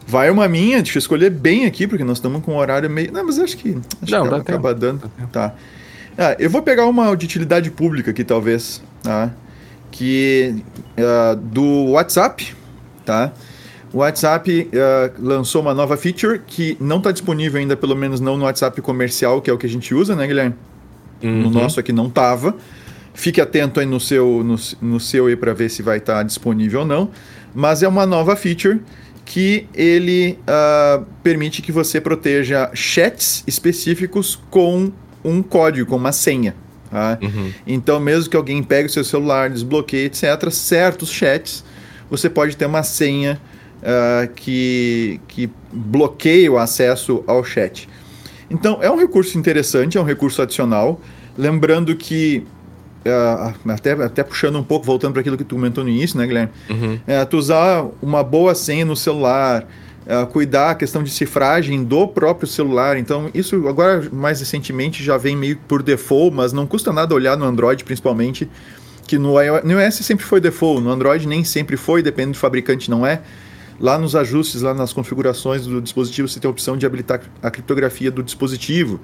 [0.08, 3.12] Vai uma minha, deixa eu escolher bem aqui, porque nós estamos com um horário meio.
[3.12, 3.78] Não, mas acho que.
[4.02, 4.80] Acho Não, que dá acaba tempo.
[4.80, 5.12] dando.
[5.32, 5.56] Tá.
[6.18, 8.84] Ah, eu vou pegar uma de utilidade pública aqui, talvez.
[9.02, 9.32] Tá?
[9.90, 10.64] Que.
[10.98, 12.56] Uh, do WhatsApp.
[13.04, 13.34] Tá?
[13.92, 18.38] O WhatsApp uh, lançou uma nova feature que não está disponível ainda, pelo menos não
[18.38, 20.56] no WhatsApp comercial, que é o que a gente usa, né, Guilherme?
[21.24, 21.44] Uhum.
[21.44, 22.56] No nosso aqui não tava.
[23.14, 26.24] Fique atento aí no seu, no, no seu aí para ver se vai estar tá
[26.24, 27.10] disponível ou não.
[27.54, 28.82] Mas é uma nova feature
[29.26, 34.92] que ele uh, permite que você proteja chats específicos com
[35.24, 36.56] um código, com uma senha.
[36.92, 37.18] Tá?
[37.22, 37.52] Uhum.
[37.66, 41.66] Então, mesmo que alguém pegue o seu celular, desbloqueie, etc., certos chats,
[42.10, 43.42] você pode ter uma senha
[43.82, 47.90] uh, que, que bloqueia o acesso ao chat.
[48.50, 51.02] Então, é um recurso interessante, é um recurso adicional.
[51.36, 52.46] Lembrando que
[53.06, 56.26] uh, até, até puxando um pouco, voltando para aquilo que tu comentou no início, né,
[56.26, 56.52] Guilherme?
[56.70, 57.00] Uhum.
[57.06, 59.68] É, tu usar uma boa senha no celular,
[60.06, 62.98] uh, cuidar a questão de cifragem do próprio celular.
[62.98, 67.38] Então, isso agora, mais recentemente, já vem meio por default, mas não custa nada olhar
[67.38, 68.50] no Android, principalmente,
[69.08, 72.40] que no iOS, no iOS sempre foi default, no Android nem sempre foi, dependendo do
[72.40, 73.22] fabricante, não é.
[73.80, 77.52] Lá nos ajustes, lá nas configurações do dispositivo, você tem a opção de habilitar a
[77.52, 79.02] criptografia do dispositivo.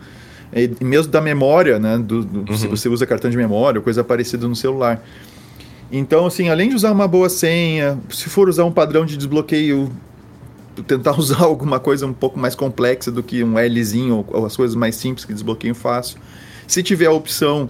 [0.54, 1.98] E mesmo da memória, né?
[1.98, 2.58] Do, do, uhum.
[2.58, 5.02] Se você usa cartão de memória ou coisa parecida no celular.
[5.92, 9.92] Então, assim, além de usar uma boa senha, se for usar um padrão de desbloqueio,
[10.88, 14.56] tentar usar alguma coisa um pouco mais complexa do que um Lzinho ou, ou as
[14.56, 16.18] coisas mais simples que desbloqueiam fácil.
[16.68, 17.70] Se tiver a opção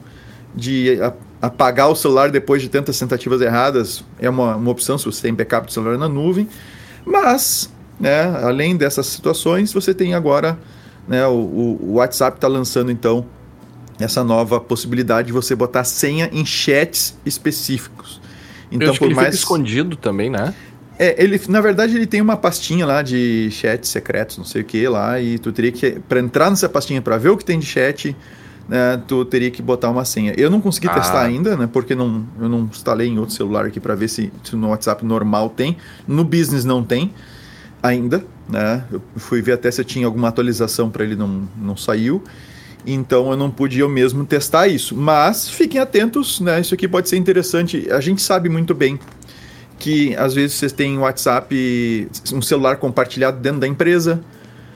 [0.56, 1.00] de
[1.42, 5.34] apagar o celular depois de tantas tentativas erradas, é uma, uma opção se você tem
[5.34, 6.48] backup do celular na nuvem.
[7.04, 10.60] Mas, né, além dessas situações, você tem agora
[11.08, 13.26] né, o, o WhatsApp está lançando então
[14.00, 18.20] essa nova possibilidade de você botar senha em chats específicicos.
[18.72, 20.54] Então, Eu acho por que ele mais escondido também, né?
[20.98, 24.66] É, ele, na verdade, ele tem uma pastinha lá de chats secretos, não sei o
[24.66, 27.58] que lá, e tu teria que, para entrar nessa pastinha para ver o que tem
[27.58, 28.16] de chat,
[28.70, 30.34] né, tu teria que botar uma senha.
[30.38, 30.94] Eu não consegui ah.
[30.94, 34.32] testar ainda, né, porque não, eu não instalei em outro celular aqui para ver se,
[34.44, 35.76] se no WhatsApp normal tem.
[36.08, 37.12] No business não tem
[37.82, 38.84] ainda, né?
[38.92, 42.22] Eu fui ver até se tinha alguma atualização para ele, não, não saiu.
[42.86, 44.96] Então eu não pude eu mesmo testar isso.
[44.96, 46.60] Mas fiquem atentos, né?
[46.60, 47.88] Isso aqui pode ser interessante.
[47.92, 49.00] A gente sabe muito bem
[49.80, 54.22] que às vezes vocês têm WhatsApp, um celular compartilhado dentro da empresa.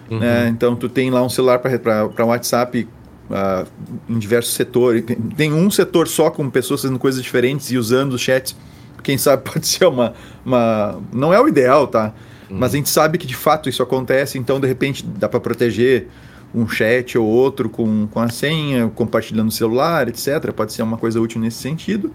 [0.10, 0.20] Uhum.
[0.20, 0.48] Né?
[0.48, 2.88] Então tu tem lá um celular para WhatsApp
[3.30, 3.68] uh,
[4.08, 5.04] em diversos setores.
[5.36, 8.56] Tem um setor só com pessoas fazendo coisas diferentes e usando os chats.
[9.04, 10.14] Quem sabe pode ser uma,
[10.46, 11.00] uma.
[11.12, 12.14] Não é o ideal, tá?
[12.50, 12.58] Uhum.
[12.60, 16.08] Mas a gente sabe que de fato isso acontece, então de repente dá para proteger
[16.54, 20.52] um chat ou outro com, com a senha, compartilhando o celular, etc.
[20.54, 22.12] Pode ser uma coisa útil nesse sentido.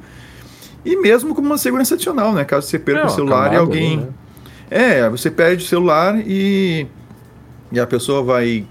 [0.84, 2.44] E mesmo como uma segurança adicional, né?
[2.44, 3.98] Caso você perca é, o celular e alguém.
[3.98, 4.08] Ali, né?
[4.70, 6.86] É, você perde o celular e.
[7.72, 8.64] E a pessoa vai.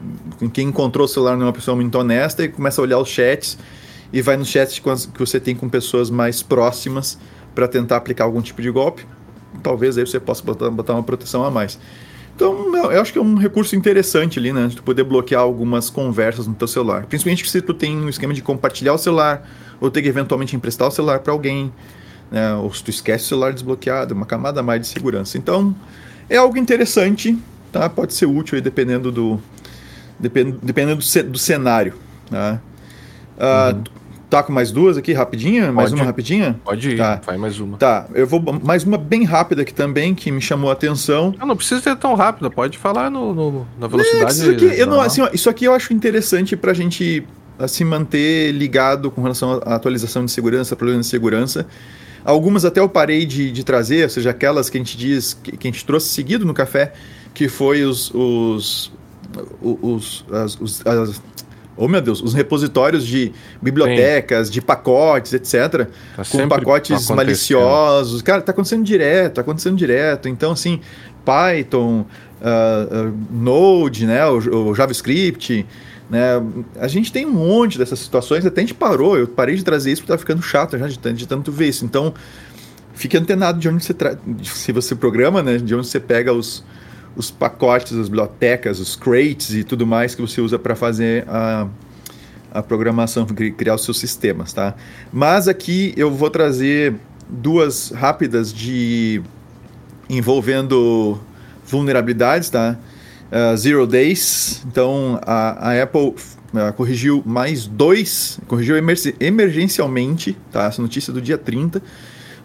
[0.52, 3.08] Quem encontrou o celular não é uma pessoa muito honesta e começa a olhar os
[3.08, 3.58] chats
[4.12, 7.18] e vai nos chats que você tem com pessoas mais próximas
[7.54, 9.06] para tentar aplicar algum tipo de golpe.
[9.62, 11.80] Talvez aí você possa botar, botar uma proteção a mais.
[12.36, 14.68] Então, eu acho que é um recurso interessante ali, né?
[14.68, 17.06] De tu poder bloquear algumas conversas no teu celular.
[17.06, 19.46] Principalmente se tu tem um esquema de compartilhar o celular,
[19.82, 21.72] ou ter que eventualmente emprestar o celular para alguém,
[22.32, 22.56] né?
[22.56, 25.38] Ou se tu esquece o celular desbloqueado, uma camada a mais de segurança.
[25.38, 25.76] Então,
[26.30, 27.38] é algo interessante,
[27.74, 27.90] tá?
[27.90, 29.42] Pode ser útil aí dependendo do
[30.18, 31.94] depend, dependendo do, do cenário,
[32.30, 32.62] tá?
[33.38, 33.84] Uh, uhum.
[34.30, 35.72] Tá com mais duas aqui, rapidinha?
[35.72, 36.60] Mais uma rapidinha?
[36.64, 37.20] Pode ir, tá.
[37.26, 37.78] vai mais uma.
[37.78, 41.34] Tá, eu vou mais uma bem rápida aqui também, que me chamou a atenção.
[41.40, 44.32] Não, não precisa ser tão rápida, pode falar no, no na velocidade.
[44.32, 47.26] isso, aqui, eu não, assim, ó, isso aqui eu acho interessante pra gente
[47.68, 51.66] se manter ligado com relação à atualização de segurança, problemas de segurança.
[52.24, 55.58] Algumas até eu parei de, de trazer, ou seja, aquelas que a gente diz, que,
[55.58, 56.94] que a gente trouxe seguido no café,
[57.34, 58.92] que foi os, os
[59.62, 61.22] os, as, os, as,
[61.80, 64.54] oh meu Deus, os repositórios de bibliotecas, Sim.
[64.54, 68.22] de pacotes, etc., tá com pacotes maliciosos.
[68.22, 70.28] Cara, tá acontecendo direto, tá acontecendo direto.
[70.28, 70.82] Então, assim,
[71.24, 72.06] Python,
[72.42, 75.66] uh, uh, Node, né, o, o, JavaScript,
[76.10, 76.42] né,
[76.80, 79.92] a gente tem um monte dessas situações, até a gente parou, eu parei de trazer
[79.92, 81.86] isso porque tá ficando chato já de, de tanto ver isso.
[81.86, 82.14] Então,
[82.94, 84.18] fique antenado de onde você, tra...
[84.44, 86.64] se você programa, né, de onde você pega os
[87.16, 91.68] os pacotes, as bibliotecas, os crates e tudo mais que você usa para fazer a,
[92.52, 94.76] a programação, criar os seus sistemas, tá?
[95.12, 96.96] Mas aqui eu vou trazer
[97.28, 99.22] duas rápidas de
[100.10, 101.20] envolvendo
[101.66, 102.78] vulnerabilidades, tá?
[103.32, 106.16] Uh, zero Days, então a, a Apple
[106.54, 110.66] uh, corrigiu mais dois, corrigiu emer emergencialmente, tá?
[110.66, 111.82] Essa notícia do dia 30,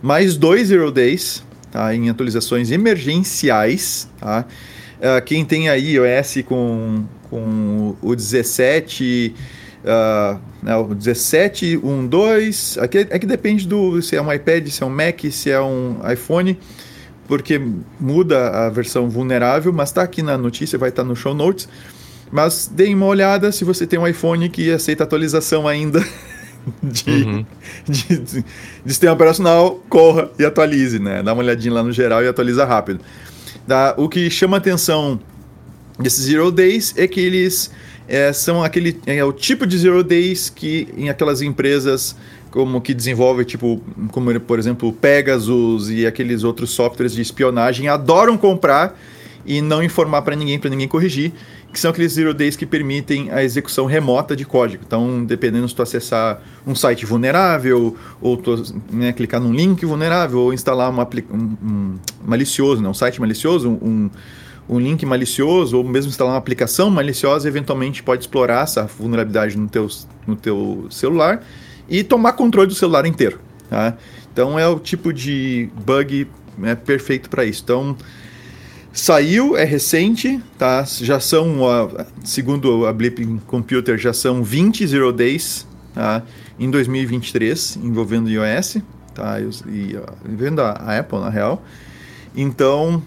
[0.03, 1.44] mais dois Zero Days
[1.75, 1.95] tá?
[1.95, 4.09] em atualizações emergenciais.
[4.19, 4.47] Tá?
[4.99, 9.35] Uh, quem tem aí iOS com, com o 17,
[9.85, 14.33] uh, né, o 17, 1, 2, aqui é, é que depende do se é um
[14.33, 16.59] iPad, se é um Mac, se é um iPhone,
[17.27, 17.61] porque
[17.99, 21.69] muda a versão vulnerável, mas está aqui na notícia, vai estar tá no show notes.
[22.31, 26.03] Mas deem uma olhada se você tem um iPhone que aceita atualização ainda.
[26.83, 27.47] de, uhum.
[27.89, 28.45] de, de, de,
[28.87, 31.23] sistema operacional, corra e atualize, né?
[31.23, 33.01] Dá uma olhadinha lá no geral e atualiza rápido.
[33.67, 33.95] Tá?
[33.97, 35.21] O que chama atenção
[35.99, 37.71] desses Zero Days é que eles
[38.09, 42.17] é, são aquele é o tipo de Zero Days que em aquelas empresas
[42.51, 48.37] como que desenvolve tipo como por exemplo Pegasus e aqueles outros softwares de espionagem adoram
[48.37, 48.99] comprar
[49.45, 51.33] e não informar para ninguém para ninguém corrigir
[51.75, 54.85] que são aqueles zero days que permitem a execução remota de código.
[54.87, 60.39] Então, dependendo se tu acessar um site vulnerável, ou tu, né, clicar num link vulnerável,
[60.39, 64.09] ou instalar uma, um, um malicioso, né, um site malicioso, um,
[64.69, 69.69] um link malicioso ou mesmo instalar uma aplicação maliciosa, eventualmente pode explorar essa vulnerabilidade no
[69.69, 69.89] teu,
[70.27, 71.43] no teu celular
[71.89, 73.41] e tomar controle do celular inteiro.
[73.69, 73.97] Tá?
[74.33, 77.63] Então é o tipo de bug né, perfeito para isso.
[77.65, 77.97] Então
[78.95, 80.85] saiu, é recente, tá?
[80.85, 81.59] Já são,
[82.23, 86.23] segundo a Blip Computer, já são 20 zero days tá?
[86.59, 88.79] em 2023 envolvendo iOS,
[89.13, 89.41] tá?
[89.41, 91.63] E, envolvendo a, a Apple na real.
[92.37, 93.03] Então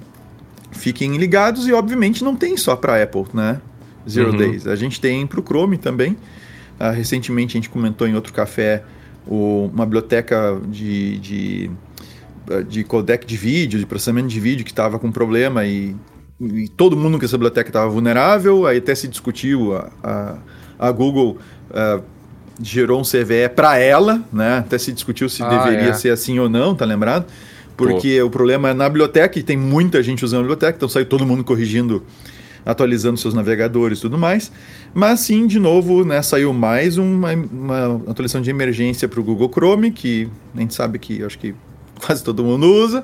[0.72, 3.62] fiquem ligados e obviamente não tem só para Apple, né?
[4.08, 4.38] Zero uhum.
[4.38, 4.68] Days.
[4.68, 6.18] A gente tem para o Chrome também.
[6.80, 8.84] Uh, recentemente a gente comentou em outro café
[9.26, 11.87] o, uma biblioteca de, de, ah,
[12.68, 15.96] de, codec de vídeo, de processamento de vídeo que estava com problema e,
[16.40, 18.66] e, todo mundo que essa biblioteca estava vulnerável.
[18.66, 20.38] Aí até se discutiu, a, a,
[20.88, 21.38] a Google
[21.72, 22.04] uh,
[22.62, 24.60] gerou um CVE para ela, né?
[24.60, 25.94] Até se discutiu se ah, deveria é.
[25.94, 27.26] ser assim ou não, tá lembrado?
[27.76, 28.28] Porque Pô.
[28.28, 31.26] o problema é na biblioteca e tem muita gente usando a biblioteca, então sai todo
[31.26, 32.04] mundo corrigindo,
[32.66, 34.52] atualizando seus navegadores e tudo mais.
[34.94, 39.52] Mas sim, de novo, né, saiu mais uma, uma atualização de emergência para o Google
[39.54, 41.54] Chrome, que a gente sabe que acho que
[42.06, 43.04] quase todo mundo usa.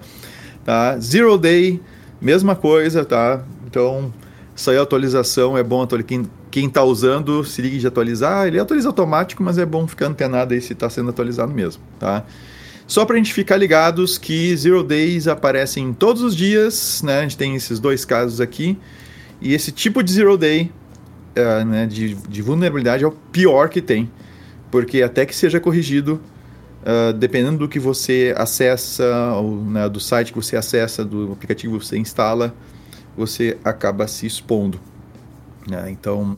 [0.64, 0.98] Tá?
[1.00, 1.82] Zero Day,
[2.22, 3.44] mesma coisa, tá?
[3.68, 4.14] Então,
[4.56, 6.26] saiu a atualização, é bom atualizar.
[6.52, 8.48] Quem está usando, se ligue de atualizar.
[8.48, 12.24] Ele atualiza automático, mas é bom ficar antenado aí se está sendo atualizado mesmo, tá?
[12.86, 17.20] Só para a gente ficar ligados que Zero Days aparecem todos os dias, né?
[17.20, 18.78] A gente tem esses dois casos aqui.
[19.42, 20.72] E esse tipo de Zero Day,
[21.38, 24.12] uh, né, de, de, vulnerabilidade, é o pior que tem.
[24.70, 26.22] Porque até que seja corrigido,
[26.84, 31.80] uh, dependendo do que você acessa, ou, né, do site que você acessa, do aplicativo
[31.80, 32.54] que você instala,
[33.18, 34.80] você acaba se expondo.
[35.68, 35.90] Né?
[35.92, 36.38] Então,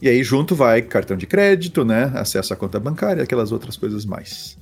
[0.00, 2.10] e aí junto vai cartão de crédito, né?
[2.14, 4.56] Acesso à conta bancária, aquelas outras coisas mais.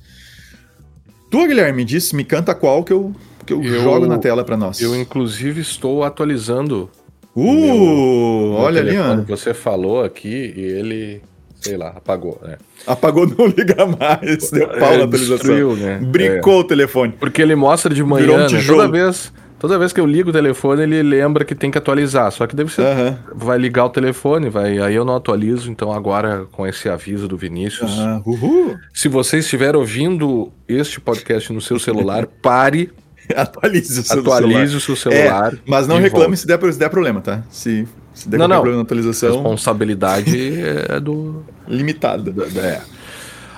[1.29, 3.13] Tu, Guilherme, disse, me canta qual que eu,
[3.45, 4.81] que eu, eu jogo na tela para nós.
[4.81, 6.89] Eu, inclusive, estou atualizando.
[7.35, 9.25] Uh, meu, olha ali.
[9.27, 11.21] Você falou aqui e ele,
[11.59, 12.57] sei lá, apagou, né?
[12.87, 15.35] Apagou, não liga mais, deu pau na atualização.
[15.35, 15.99] Destruiu, né?
[16.01, 16.57] Bricou é.
[16.57, 17.13] o telefone.
[17.19, 18.63] Porque ele mostra de manhã, um né?
[18.65, 19.31] toda vez...
[19.59, 22.31] Toda vez que eu ligo o telefone, ele lembra que tem que atualizar.
[22.31, 22.81] Só que deve ser.
[22.81, 23.17] Uhum.
[23.35, 24.79] Vai ligar o telefone, vai.
[24.79, 25.69] Aí eu não atualizo.
[25.69, 27.97] Então agora, com esse aviso do Vinícius.
[27.97, 28.77] Uhum.
[28.93, 32.89] Se você estiver ouvindo este podcast no seu celular, pare.
[33.35, 34.77] Atualize o seu Atualize celular.
[34.77, 35.53] o seu celular.
[35.53, 37.43] É, mas não reclame se der, se der problema, tá?
[37.51, 37.85] Se,
[38.19, 38.55] se der não, não.
[38.57, 39.31] problema na atualização.
[39.31, 41.43] Responsabilidade é do.
[41.67, 42.33] Limitada.
[42.57, 42.81] É.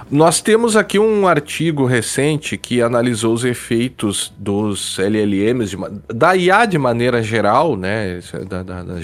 [0.09, 5.77] Nós temos aqui um artigo recente que analisou os efeitos dos LLMs, de,
[6.13, 8.95] da IA de maneira geral, né, da, da, da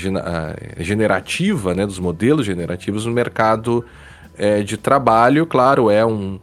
[0.78, 3.86] generativa, né, dos modelos generativos no mercado
[4.38, 5.46] é, de trabalho.
[5.46, 6.38] Claro, é um,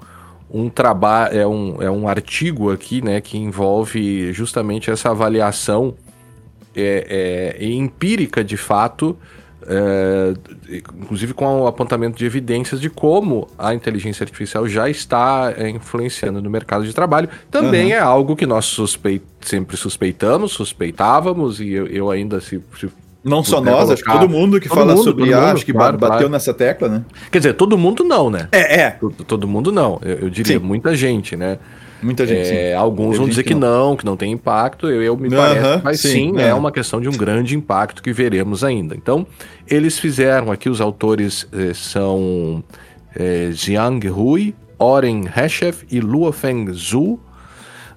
[0.51, 5.95] um trabalho, é um, é um artigo aqui, né, que envolve justamente essa avaliação
[6.75, 9.17] é, é, empírica de fato
[9.67, 10.35] é,
[10.95, 16.43] inclusive com o apontamento de evidências de como a inteligência artificial já está é, influenciando
[16.43, 17.29] no mercado de trabalho.
[17.51, 17.93] Também uhum.
[17.93, 22.89] é algo que nós suspe sempre suspeitamos, suspeitávamos, e eu, eu ainda se, se
[23.25, 25.73] não só nós, acho que todo mundo que todo fala mundo, sobre IA, acho que
[25.73, 26.29] claro, bateu claro.
[26.29, 27.05] nessa tecla, né?
[27.33, 28.49] Quer dizer, todo mundo não, né?
[28.53, 28.91] É, é.
[28.91, 29.99] Todo, todo mundo não.
[30.05, 30.65] Eu, eu diria Sim.
[30.65, 31.59] muita gente, né?
[32.03, 33.91] Muita gente, é, Alguns vão dizer que não.
[33.91, 33.97] não.
[33.97, 34.89] que não tem impacto.
[34.91, 36.49] Eu, eu me uh -huh, parece, mas sim, sim é.
[36.49, 36.55] é.
[36.55, 38.95] uma questão de um grande impacto que veremos ainda.
[38.95, 39.27] Então,
[39.67, 42.63] eles fizeram aqui, os autores eh, são
[43.17, 47.19] eh, Jiang Hui, Oren Heshef e Luofeng Zhu.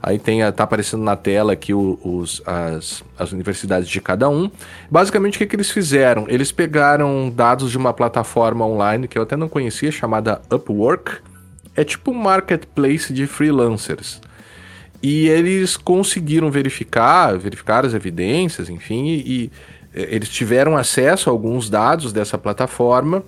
[0.07, 4.49] Aí tem, tá aparecendo na tela aqui os, as, as universidades de cada um.
[4.89, 6.25] Basicamente, o que, que eles fizeram?
[6.29, 11.17] Eles pegaram dados de uma plataforma online que eu até não conhecia, chamada Upwork
[11.75, 14.21] é tipo um marketplace de freelancers.
[15.03, 19.51] E eles conseguiram verificar, verificar as evidências, enfim, e, e
[19.93, 23.25] é, eles tiveram acesso a alguns dados dessa plataforma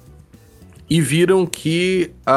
[0.90, 2.34] e viram que a,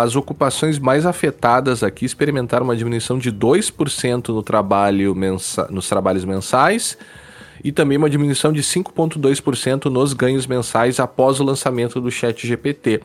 [0.00, 5.88] a, as ocupações mais afetadas aqui experimentaram uma diminuição de 2% no trabalho mensa, nos
[5.88, 6.98] trabalhos mensais
[7.62, 13.00] e também uma diminuição de 5,2% nos ganhos mensais após o lançamento do Chat GPT.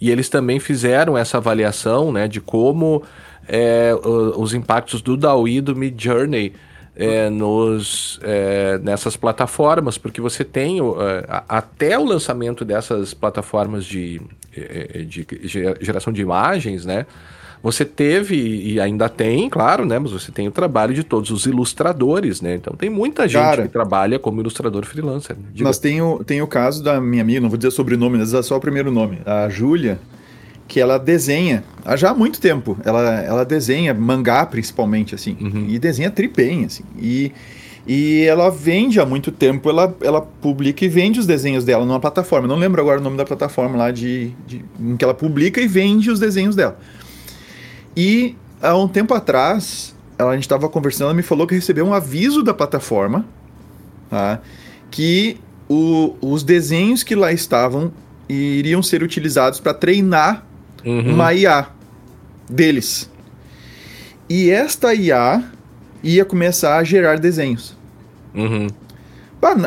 [0.00, 3.02] E eles também fizeram essa avaliação né, de como
[3.46, 3.92] é,
[4.36, 6.52] os impactos do DAWI e do Mid Journey
[6.98, 14.20] é, nos, é, nessas plataformas, porque você tem é, até o lançamento dessas plataformas de,
[14.54, 15.24] é, de
[15.80, 17.06] geração de imagens, né?
[17.62, 19.98] Você teve e ainda tem, claro, né?
[19.98, 22.54] Mas você tem o trabalho de todos os ilustradores, né?
[22.54, 25.36] Então tem muita gente Cara, que trabalha como ilustrador freelancer.
[25.52, 25.64] Diga.
[25.64, 28.42] Nós tem o, tem o caso da minha amiga, não vou dizer sobrenome, mas é
[28.42, 29.98] só o primeiro nome, a Júlia.
[30.68, 32.76] Que ela desenha há já há muito tempo.
[32.84, 35.36] Ela, ela desenha mangá, principalmente, assim.
[35.40, 35.66] Uhum.
[35.68, 36.84] E desenha tripem, assim.
[36.98, 37.32] E,
[37.86, 41.98] e ela vende há muito tempo, ela, ela publica e vende os desenhos dela numa
[41.98, 42.44] plataforma.
[42.44, 45.58] Eu não lembro agora o nome da plataforma lá de, de, em que ela publica
[45.58, 46.78] e vende os desenhos dela.
[47.96, 51.86] E há um tempo atrás, ela, a gente estava conversando, ela me falou que recebeu
[51.86, 53.24] um aviso da plataforma
[54.10, 54.40] tá?
[54.90, 57.90] que o, os desenhos que lá estavam
[58.28, 60.44] iriam ser utilizados para treinar
[60.84, 61.14] Uhum.
[61.14, 61.68] uma IA
[62.48, 63.10] deles.
[64.28, 65.42] E esta IA
[66.02, 67.76] ia começar a gerar desenhos.
[68.34, 68.68] Uhum.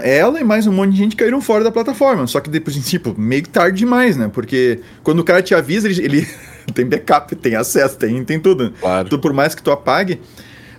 [0.03, 2.27] Ela e mais um monte de gente caíram fora da plataforma.
[2.27, 4.29] Só que depois, tipo, meio tarde demais, né?
[4.31, 6.27] Porque quando o cara te avisa, ele, ele
[6.73, 8.73] tem backup, tem acesso, tem, tem tudo.
[8.79, 9.19] Claro.
[9.19, 10.19] Por mais que tu apague.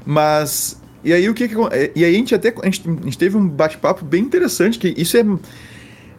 [0.05, 0.81] Mas.
[1.05, 1.55] E aí o que, que
[1.97, 2.55] E aí a gente até.
[2.63, 5.25] A gente, a gente teve um bate-papo bem interessante, que isso é.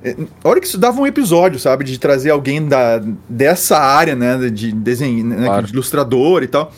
[0.04, 1.84] É, A hora que isso dava um episódio, sabe?
[1.84, 4.38] De trazer alguém da, dessa área, né?
[4.49, 5.66] De desenho, né, Claro.
[5.68, 6.72] de ilustrador e tal.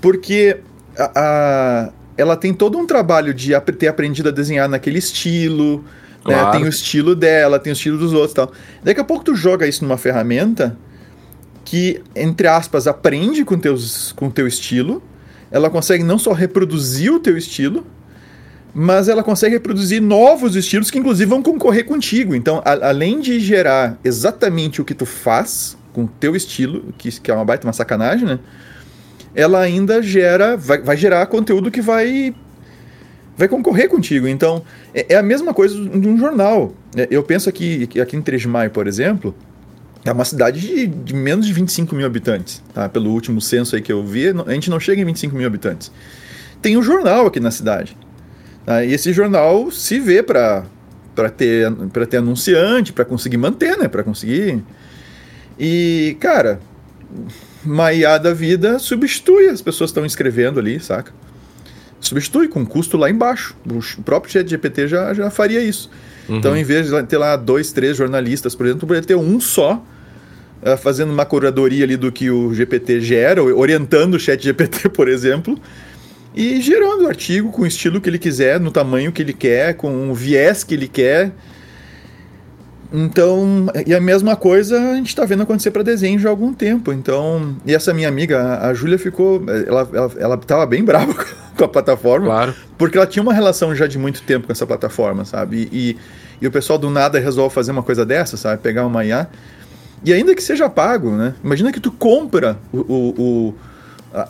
[0.00, 0.58] Porque
[0.98, 5.78] a, a- ela tem todo um trabalho de ap- ter aprendido a desenhar naquele estilo.
[6.26, 6.34] né?
[6.34, 6.52] Claro.
[6.52, 8.52] Tem o estilo dela, tem o estilo dos outros e tal.
[8.82, 10.76] Daqui a pouco tu joga isso numa ferramenta
[11.64, 15.02] que, entre aspas, aprende com teus, com teu estilo.
[15.50, 17.84] Ela consegue não só reproduzir o teu estilo,
[18.78, 22.34] mas ela consegue reproduzir novos estilos que, inclusive, vão concorrer contigo.
[22.34, 27.10] Então, a- além de gerar exatamente o que tu faz com o teu estilo, que,
[27.20, 28.38] que é uma baita uma sacanagem, né?
[29.34, 32.34] Ela ainda gera, vai, vai gerar conteúdo que vai
[33.34, 34.28] vai concorrer contigo.
[34.28, 34.62] Então,
[34.94, 36.74] é, é a mesma coisa de um jornal.
[36.94, 39.34] É, Eu penso aqui, aqui em 3 de Maio, por exemplo,
[40.04, 42.62] é uma cidade de, de menos de 25 mil habitantes.
[42.74, 42.90] Tá?
[42.90, 45.90] Pelo último censo aí que eu vi, a gente não chega em 25 mil habitantes.
[46.60, 47.96] Tem um jornal aqui na cidade.
[48.66, 48.84] Tá?
[48.84, 50.64] E esse jornal se vê para
[51.36, 53.88] ter, pra ter anunciante, para conseguir manter, né?
[53.88, 54.62] Para conseguir.
[55.58, 56.60] E, cara,
[57.64, 61.12] uma IA da vida substitui as pessoas estão escrevendo ali, saca?
[62.00, 63.54] Substitui com custo lá embaixo.
[63.64, 65.90] O próprio ChatGPT já, já faria isso.
[66.28, 69.82] Então, em vez de ter lá dois, três jornalistas, por exemplo, poderia ter um só
[70.62, 75.58] ah, fazendo uma curadoria ali do que o GPT gera, orientando o ChatGPT, por exemplo,
[76.36, 79.74] e gerando o artigo com o estilo que ele quiser, no tamanho que ele quer,
[79.74, 81.32] com o viés que ele quer.
[82.92, 86.54] Então, e a mesma coisa a gente está vendo acontecer para desenho já há algum
[86.54, 86.92] tempo.
[86.92, 89.42] Então, e essa minha amiga, a- a Júlia, ficou.
[89.66, 91.12] Ela, ela, ela tava bem brava
[91.56, 92.26] com a plataforma.
[92.26, 92.54] Claro.
[92.78, 95.68] Porque ela tinha uma relação já de muito tempo com essa plataforma, sabe?
[95.72, 95.96] E, e,
[96.42, 98.62] e o pessoal do nada resolve fazer uma coisa dessa, sabe?
[98.62, 99.26] Pegar uma IA.
[100.04, 101.34] E ainda que seja pago, né?
[101.42, 103.54] Imagina que tu compra o, o- o-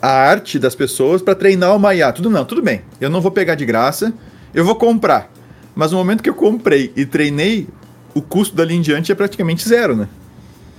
[0.01, 2.11] a arte das pessoas para treinar uma IA.
[2.11, 2.81] Tudo não, tudo bem.
[2.99, 4.13] Eu não vou pegar de graça,
[4.53, 5.31] eu vou comprar.
[5.75, 7.67] Mas no momento que eu comprei e treinei,
[8.13, 10.07] o custo dali em diante é praticamente zero, né?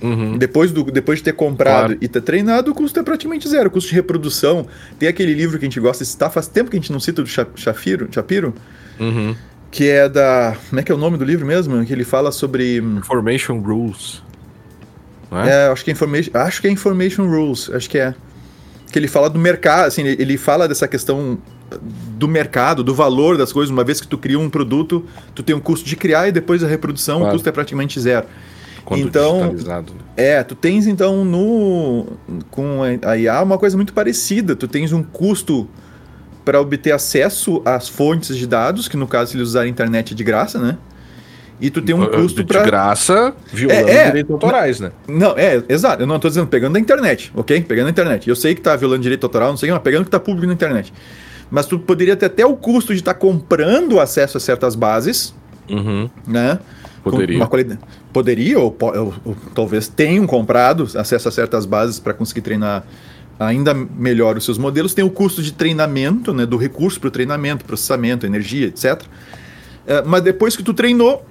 [0.01, 0.37] Uhum.
[0.37, 1.97] Depois, do, depois de ter comprado Claro.
[1.99, 3.67] e ter treinado, o custo é praticamente zero.
[3.67, 4.65] O custo de reprodução.
[4.97, 6.99] Tem aquele livro que a gente gosta de citar, faz tempo que a gente não
[6.99, 8.53] cita do Shafiro, Shapiro,
[8.99, 9.35] Uhum.
[9.71, 10.55] que é da.
[10.69, 11.83] Como é que é o nome do livro mesmo?
[11.85, 12.77] Que ele fala sobre.
[12.77, 14.21] Information Rules.
[15.31, 15.49] É?
[15.49, 16.31] É, acho que é Information.
[16.33, 18.15] Acho que é Information Rules, acho que é.
[18.91, 21.37] Que ele fala do mercado, assim, ele ele fala dessa questão
[22.17, 23.69] do mercado, do valor das coisas.
[23.69, 26.63] Uma vez que tu cria um produto, tu tem um custo de criar e depois
[26.63, 27.29] a reprodução, Claro.
[27.29, 28.25] o custo é praticamente zero.
[28.83, 29.55] Quando então-?
[30.17, 32.07] É, tu tens então no
[32.49, 34.55] com a IA uma coisa muito parecida.
[34.55, 35.67] Tu tens um custo
[36.43, 40.13] para obter acesso às fontes de dados, que no caso se eles usarem a internet
[40.13, 40.77] é de graça, né?
[41.61, 44.05] E tu tem um custo de para graça, violando É, é.
[44.07, 44.91] direitos autorais, né?
[45.07, 46.01] Não, é, exato.
[46.03, 47.61] Eu não tô dizendo pegando da internet, ok?
[47.61, 48.29] Pegando da internet.
[48.29, 50.53] Eu sei que tá violando direito autoral, não sei, mas pegando que tá público na
[50.53, 50.93] internet.
[51.51, 55.33] Mas tu poderia ter até o custo de estar comprando acesso a certas bases,
[55.69, 56.09] Uhum.
[56.25, 56.59] né?
[57.03, 57.37] Poderia.
[57.37, 57.79] uma qualidade-
[58.13, 62.83] Poderia, ou, ou- ou talvez tenham comprado acesso a certas bases para conseguir treinar
[63.39, 64.93] ainda melhor os seus modelos.
[64.93, 66.45] Tem o custo de treinamento, né?
[66.45, 69.01] Do recurso para o treinamento, processamento, energia, etc.
[69.87, 71.25] É, mas depois que tu treinou,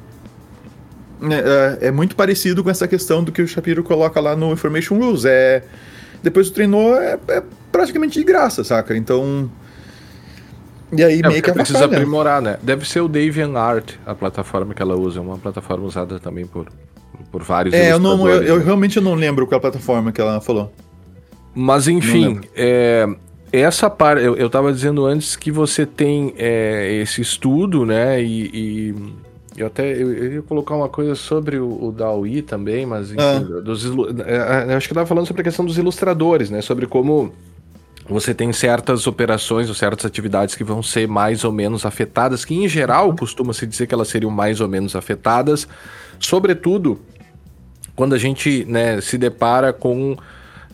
[1.23, 4.97] é, é muito parecido com essa questão do que o Shapiro coloca lá no Information
[4.99, 5.25] Rules.
[5.25, 5.63] É,
[6.23, 8.97] depois tu treinou, é, é praticamente de graça, saca?
[8.97, 9.51] Então.
[10.93, 12.59] E aí É, meio que porque precisa aprimorar, né?
[12.63, 15.19] Deve ser o DeviantArt, a plataforma que ela usa.
[15.19, 16.67] É uma plataforma usada também por,
[17.31, 18.65] por vários É, eu, não, eu, eu né?
[18.65, 20.73] realmente não lembro qual é a plataforma que ela falou.
[21.55, 23.07] Mas enfim, é,
[23.53, 28.23] essa parte, eu, eu tava dizendo antes que você tem é, esse estudo, né?
[28.23, 28.95] E, e
[29.59, 33.19] eu até eu, eu ia colocar uma coisa sobre o, o DAWI também, mas enfim,
[33.21, 33.61] Ah.
[33.61, 33.85] dos,
[34.27, 36.61] é, é, acho que eu tava falando sobre a questão dos ilustradores, né?
[36.61, 37.33] Sobre como
[38.09, 42.55] você tem certas operações ou certas atividades que vão ser mais ou menos afetadas, que
[42.55, 45.69] em geral costuma se dizer que elas seriam mais ou menos afetadas,
[46.19, 46.99] sobretudo
[47.95, 50.17] quando a gente né, se depara com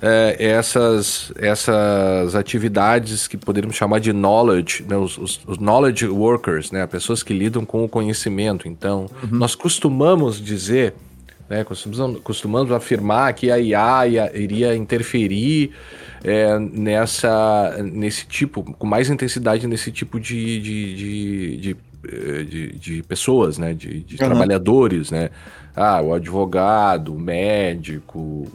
[0.06, 6.70] é, essas, essas atividades que poderíamos chamar de knowledge, né, os, os, os, knowledge workers,
[6.70, 8.68] né, pessoas que lidam com o conhecimento.
[8.68, 9.38] Então, uhum.
[9.38, 10.92] nós costumamos dizer,
[11.48, 15.70] né, costumamos, costumamos afirmar que a IA iria interferir
[16.22, 21.76] é, nessa, nesse tipo, com mais intensidade nesse tipo de, de, de, de,
[22.44, 24.28] de, de pessoas, né, de, de uhum.
[24.28, 25.30] trabalhadores, né.
[25.74, 28.46] Ah, o advogado, o médico,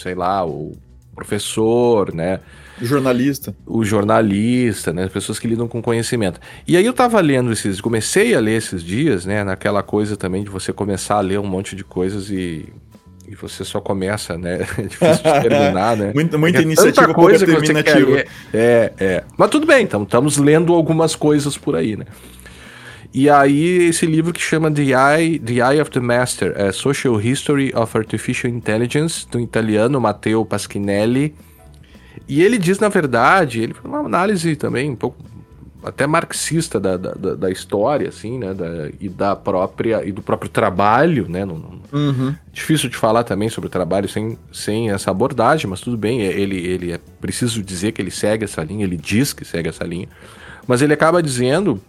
[0.00, 0.72] sei lá, o
[1.14, 2.40] professor, né?
[2.80, 3.54] O jornalista.
[3.66, 5.06] O jornalista, né?
[5.08, 6.40] Pessoas que lidam com conhecimento.
[6.66, 9.44] E aí eu tava lendo esses, comecei a ler esses dias, né?
[9.44, 12.72] Naquela coisa também de você começar a ler um monte de coisas e,
[13.28, 14.66] e você só começa, né?
[14.78, 16.12] É difícil de terminar, né?
[16.16, 18.28] muita, muita é iniciativa coisa que você quer ler.
[18.52, 19.24] É, é.
[19.36, 22.06] Mas tudo bem, então estamos lendo algumas coisas por aí, né?
[23.12, 27.20] E aí, esse livro que chama The Eye, the Eye of the Master, é Social
[27.20, 31.34] History of Artificial Intelligence, do italiano Matteo Paschinelli.
[32.28, 35.16] E ele diz, na verdade, ele faz uma análise também um pouco
[35.82, 40.50] até marxista da, da, da história, assim, né, da, e da própria, e do próprio
[40.50, 42.34] trabalho, né, não, não, uhum.
[42.52, 46.58] difícil de falar também sobre o trabalho sem, sem essa abordagem, mas tudo bem, ele,
[46.58, 50.06] ele é preciso dizer que ele segue essa linha, ele diz que segue essa linha,
[50.66, 51.80] mas ele acaba dizendo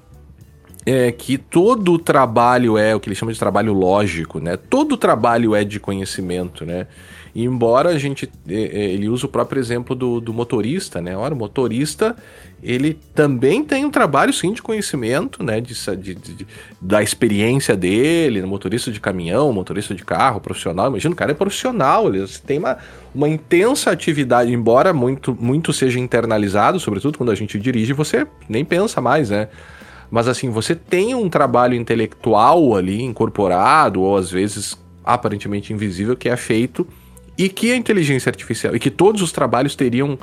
[0.86, 4.57] é que todo o trabalho é o que ele chama de trabalho lógico, né?
[4.57, 6.88] Todo trabalho é de conhecimento, né?
[7.34, 11.15] E embora a gente é, é, ele usa o próprio exemplo do, do motorista, né?
[11.15, 12.15] Ora, o motorista
[12.63, 15.61] ele também tem um trabalho sim de conhecimento, né?
[15.61, 16.47] De, de, de,
[16.79, 20.88] da experiência dele, motorista de caminhão, motorista de carro, profissional.
[20.88, 22.77] Imagina, o cara é profissional, ele tem uma,
[23.15, 28.65] uma intensa atividade, embora muito, muito seja internalizado, sobretudo quando a gente dirige, você nem
[28.65, 29.47] pensa mais, né?
[30.12, 36.28] Mas assim, você tem um trabalho intelectual ali incorporado, ou às vezes aparentemente invisível, que
[36.28, 36.86] é feito
[37.38, 40.20] e que a inteligência artificial, e que todos os trabalhos teriam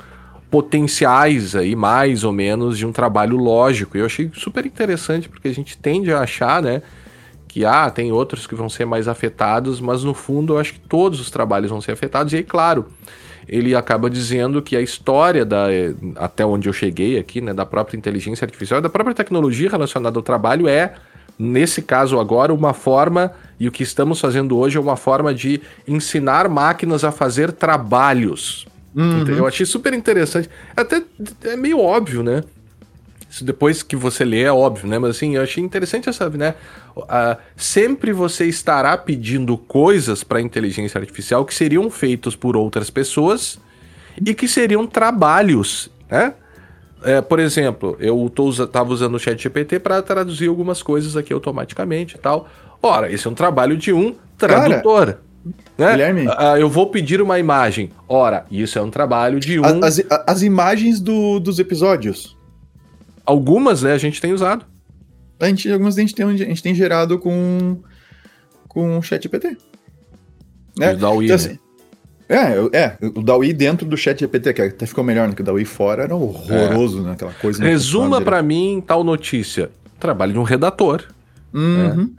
[0.49, 3.97] potenciais aí, mais ou menos, de um trabalho lógico.
[3.97, 6.81] E eu achei super interessante, porque a gente tende a achar, né,
[7.47, 10.79] que ah, tem outros que vão ser mais afetados, mas no fundo eu acho que
[10.79, 12.31] todos os trabalhos vão ser afetados.
[12.31, 12.85] E aí, claro,
[13.49, 15.67] ele acaba dizendo que a história da
[16.15, 20.23] até onde eu cheguei aqui, né, da própria inteligência artificial, da própria tecnologia relacionada ao
[20.23, 20.93] trabalho é
[21.37, 25.61] nesse caso agora uma forma e o que estamos fazendo hoje é uma forma de
[25.87, 28.67] ensinar máquinas a fazer trabalhos.
[28.95, 29.25] Uhum.
[29.27, 30.49] Eu achei super interessante.
[30.75, 31.01] Até
[31.43, 32.43] é meio óbvio, né?
[33.29, 34.97] Isso depois que você lê é óbvio, né?
[34.97, 36.55] Mas assim, eu achei interessante essa, né?
[36.97, 42.89] Uh, sempre você estará pedindo coisas para a inteligência artificial que seriam feitos por outras
[42.89, 43.59] pessoas
[44.25, 46.33] e que seriam trabalhos, né?
[47.03, 52.15] É, por exemplo, eu estava usando o chat GPT para traduzir algumas coisas aqui automaticamente
[52.15, 52.49] e tal.
[52.81, 55.05] Ora, esse é um trabalho de um tradutor.
[55.05, 55.19] Cara,
[55.77, 55.91] né?
[55.91, 56.27] Guilherme.
[56.27, 57.91] Uh, eu vou pedir uma imagem.
[58.07, 59.63] Ora, isso é um trabalho de um.
[59.83, 62.37] As, as imagens do, dos episódios.
[63.29, 64.65] Algumas, né, a gente tem usado.
[65.39, 67.77] A gente, algumas a gente tem, a gente tem gerado com,
[68.67, 69.55] com o chat GPT.
[70.75, 70.93] Né?
[70.93, 71.59] O DAWI, então, assim, né?
[72.27, 75.35] É, é, o DAWI dentro do chat GPT, que até ficou melhor, né?
[75.35, 77.03] Que o DAWI fora era horroroso, é.
[77.03, 77.11] né?
[77.11, 77.63] Aquela coisa.
[77.63, 79.69] Resuma para mim tal notícia.
[79.99, 81.03] Trabalho de um redator.
[81.53, 81.95] Uhum.
[81.95, 82.09] Né?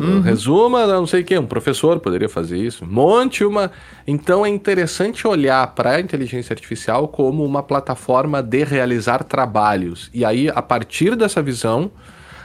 [0.00, 0.22] Uhum.
[0.22, 2.86] Resuma, não sei quem, um professor poderia fazer isso.
[2.86, 3.70] Monte uma.
[4.06, 10.08] Então é interessante olhar para a inteligência artificial como uma plataforma de realizar trabalhos.
[10.14, 11.90] E aí, a partir dessa visão,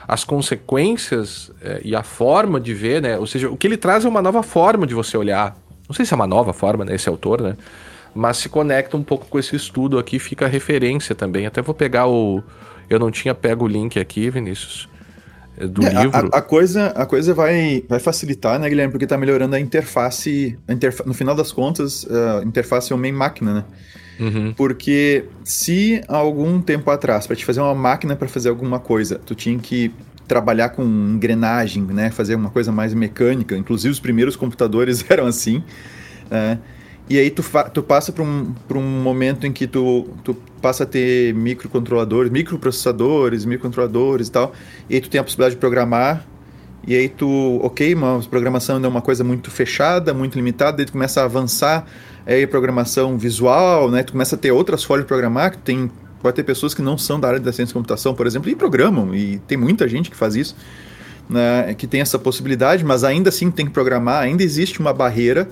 [0.06, 3.18] as consequências é, e a forma de ver, né?
[3.18, 5.56] Ou seja, o que ele traz é uma nova forma de você olhar.
[5.88, 6.94] Não sei se é uma nova forma, né?
[6.94, 7.56] Esse autor, né?
[8.14, 11.46] Mas se conecta um pouco com esse estudo aqui, fica referência também.
[11.46, 12.44] Até vou pegar o.
[12.90, 14.90] Eu não tinha pego o link aqui, Vinícius
[15.58, 16.30] do é, livro.
[16.32, 18.92] A, a, coisa, a coisa vai, vai facilitar, né, Guilherme?
[18.92, 20.58] Porque está melhorando a interface.
[20.68, 23.64] A interfa no final das contas, a interface é homem-máquina, né?
[24.20, 24.54] Uhum.
[24.54, 29.36] Porque se algum tempo atrás, para te fazer uma máquina para fazer alguma coisa, tu
[29.36, 29.92] tinha que
[30.28, 32.10] trabalhar com engrenagem, né?
[32.12, 33.56] Fazer uma coisa mais mecânica.
[33.56, 35.64] Inclusive os primeiros computadores eram assim.
[36.30, 36.60] Né?
[37.08, 40.86] E aí tu, tu passa para um, um momento em que tu, tu passa a
[40.88, 44.54] ter microcontroladores, microprocessadores, microcontroladores e tal,
[44.90, 46.26] e aí tu tem a possibilidade de programar,
[46.88, 50.92] e aí tu, ok, uma programação é uma coisa muito fechada, muito limitada, daí tu
[50.92, 51.86] começa a avançar,
[52.26, 55.92] aí a programação visual, né, tu começa a ter outras formas de programar, que tem,
[56.24, 58.56] pode ter pessoas que não são da área da ciência de computação, por exemplo, e
[58.56, 60.56] programam, e tem muita gente que faz isso,
[61.30, 65.48] né, que tem essa possibilidade, mas ainda assim tem que programar, ainda existe uma barreira,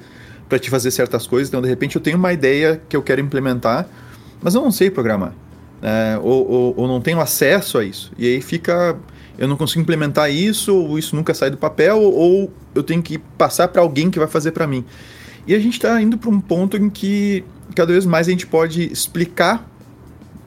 [0.53, 1.49] para te fazer certas coisas.
[1.49, 3.87] Então, de repente, eu tenho uma ideia que eu quero implementar,
[4.39, 5.33] mas eu não sei programar.
[5.81, 8.11] É, ou, ou, ou, não tenho acesso a isso.
[8.19, 8.95] E aí fica.
[9.35, 13.17] eu não consigo implementar isso, ou isso nunca sai do papel, ou eu tenho que
[13.17, 14.85] passar para alguém que vai fazer para mim.
[15.47, 17.43] E a gente está indo para um ponto em que
[17.75, 19.67] cada vez mais a gente pode explicar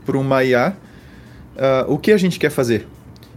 [0.07, 0.72] para uma IA
[1.57, 2.86] uh, o que a gente quer fazer.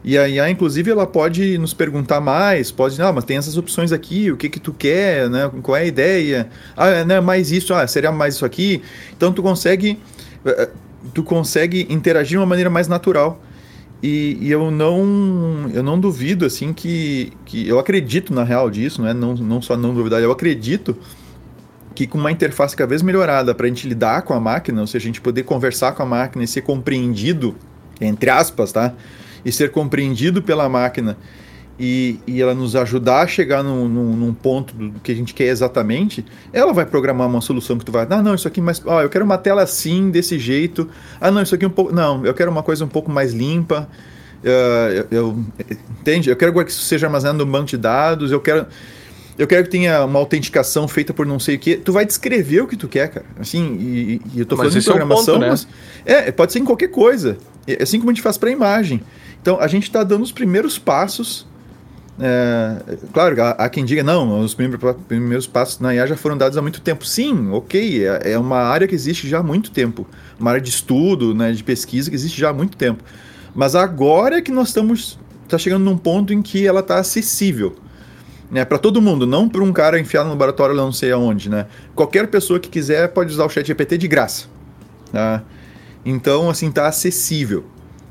[0.03, 3.91] E a IA, inclusive, ela pode nos perguntar mais, pode, não, mas tem essas opções
[3.91, 5.51] aqui, o que que tu quer, né?
[5.61, 6.49] Qual é a ideia?
[6.75, 8.81] Ah, né, mais isso, ah, seria mais isso aqui.
[9.15, 9.99] Então tu consegue,
[10.45, 10.69] eh, eh,
[11.13, 13.41] tu consegue interagir de uma maneira mais natural.
[14.01, 19.01] E, e, eu não eu não duvido assim que, que eu acredito na real disso,
[19.01, 19.13] né?
[19.13, 20.95] não, não só não duvidar, eu acredito
[21.93, 24.87] que com uma interface cada vez melhorada para a gente lidar com a máquina, ou
[24.87, 27.53] seja, a gente poder conversar com a máquina e ser compreendido,
[27.99, 28.93] entre aspas, tá?
[29.43, 31.17] E ser compreendido pela máquina
[31.79, 35.33] e, e ela nos ajudar a chegar num, num, num, ponto do que a gente
[35.33, 38.81] quer exatamente, ela vai programar uma solução que tu vai, ah, não, isso aqui mais,
[38.85, 40.89] ah, eu quero uma tela assim, desse jeito,
[41.21, 43.87] ah, não, isso aqui um pouco, não, eu quero uma coisa um pouco mais limpa,
[44.43, 45.39] uh, eu, eu,
[46.01, 46.29] entende?
[46.29, 48.67] Eu quero que isso seja armazenado no banco de dados, eu quero
[49.37, 51.77] eu quero que tenha uma autenticação feita por não sei o que.
[51.77, 53.25] Tu vai descrever o que tu quer, cara.
[53.39, 55.49] Assim, e, e eu tô falando de programação, é um ponto, né?
[55.49, 55.67] mas.
[56.05, 57.37] É, pode ser em qualquer coisa.
[57.81, 59.01] Assim como a gente faz para imagem.
[59.41, 61.47] Então, a gente está dando os primeiros passos
[62.21, 66.61] é, claro, há, quem diga, não, os primeiros passos na IA já foram dados há
[66.61, 67.05] muito tempo.
[67.05, 70.05] Sim, ok, é, é, uma área que existe já há muito tempo.
[70.37, 73.03] Uma área de estudo, né, de pesquisa que existe já há muito tempo.
[73.55, 75.17] Mas agora é que nós estamos
[75.47, 77.75] tá chegando num ponto em que ela está acessível.
[78.51, 81.49] Né, para todo mundo, não para um cara enfiado no laboratório não sei aonde.
[81.49, 81.67] Né?
[81.95, 84.47] Qualquer pessoa que quiser pode usar o chat GPT de graça.
[85.11, 85.43] Tá?
[86.03, 87.63] Então, assim, está acessível.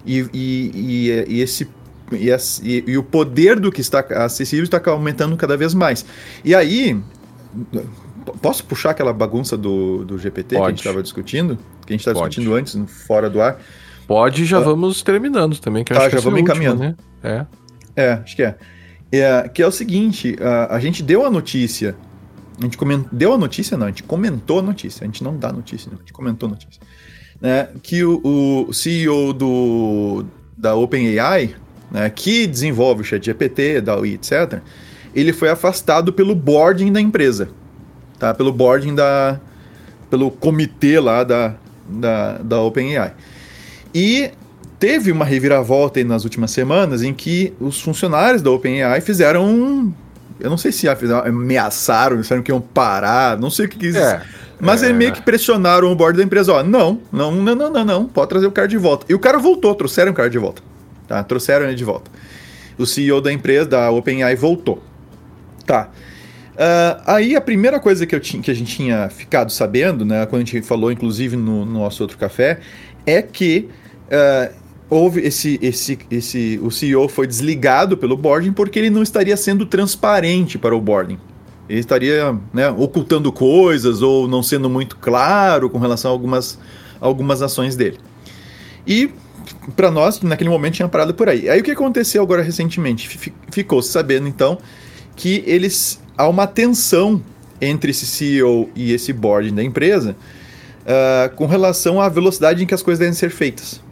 [0.07, 1.68] E, e, e, e esse
[2.12, 2.30] e,
[2.62, 6.07] e, e, o poder do que está acessível está aumentando cada vez mais.
[6.44, 6.99] E aí,
[8.40, 10.61] posso puxar aquela bagunça do, do GPT Pode.
[10.61, 11.59] que a gente estava discutindo?
[11.86, 13.61] Que a gente estava discutindo antes, fora do ar?
[14.07, 14.61] Pode, já ah.
[14.61, 15.84] vamos terminando também.
[15.84, 16.80] Que tá, acho já vamos encaminhando.
[16.80, 16.96] Né?
[17.22, 17.46] É.
[17.94, 18.57] é, acho que é.
[19.12, 19.49] é.
[19.49, 21.94] Que é o seguinte, a, a gente deu a notícia,
[22.59, 25.36] a gente comentou, deu a notícia não, a gente comentou a notícia, a gente não
[25.36, 26.80] dá notícia, não, a gente comentou a notícia.
[27.41, 30.24] Né, que o, o CEO do,
[30.57, 31.55] da OpenAI,
[31.91, 34.61] né, que desenvolve o ChatGPT, DALI, etc.,
[35.14, 37.49] ele foi afastado pelo boarding da empresa,
[38.18, 38.34] tá?
[38.34, 39.41] Pelo boarding da...
[40.11, 41.55] pelo comitê lá da,
[41.89, 43.14] da, da OpenAI.
[43.95, 44.30] E
[44.78, 49.93] teve uma reviravolta nas últimas semanas em que os funcionários da OpenAI fizeram um,
[50.41, 53.97] eu não sei se ameaçaram, disseram que iam parar, não sei o que quis.
[53.97, 54.22] É,
[54.61, 57.70] mas é, eles meio que pressionaram o board da empresa, ó, não, não, não, não,
[57.70, 59.07] não, não, pode trazer o cara de volta.
[59.09, 60.62] E o cara voltou, trouxeram o cara de volta.
[61.07, 61.22] Tá?
[61.22, 62.11] Trouxeram ele de volta.
[62.76, 64.82] O CEO da empresa, da OpenAI, voltou.
[65.66, 65.91] Tá.
[66.55, 70.26] Uh, aí a primeira coisa que, eu tinha, que a gente tinha ficado sabendo, né,
[70.26, 72.59] quando a gente falou, inclusive, no, no nosso outro café,
[73.07, 73.68] é que
[74.07, 74.53] uh,
[74.91, 79.66] houve esse, esse, esse, o CEO foi desligado pelo boarding porque ele não estaria sendo
[79.66, 81.18] transparente para o boarding.
[81.68, 86.59] Ele estaria né, ocultando coisas ou não sendo muito claro com relação a algumas,
[87.01, 87.99] algumas ações dele.
[88.86, 89.11] E
[89.76, 91.49] para nós, naquele momento, tinha parado por aí.
[91.49, 93.09] Aí o que aconteceu agora recentemente?
[93.51, 94.59] Ficou sabendo então
[95.14, 97.22] que eles há uma tensão
[97.61, 100.16] entre esse CEO e esse board da empresa
[100.84, 103.82] uh, com relação à velocidade em que as coisas devem ser feitas.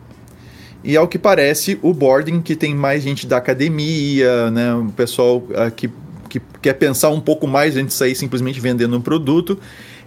[0.85, 5.39] E ao que parece, o boarding, que tem mais gente da academia, né, o pessoal
[5.39, 5.91] uh, que,
[6.29, 9.59] que quer pensar um pouco mais antes de sair simplesmente vendendo um produto,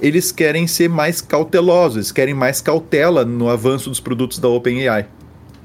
[0.01, 5.05] eles querem ser mais cautelosos, eles querem mais cautela no avanço dos produtos da OpenAI.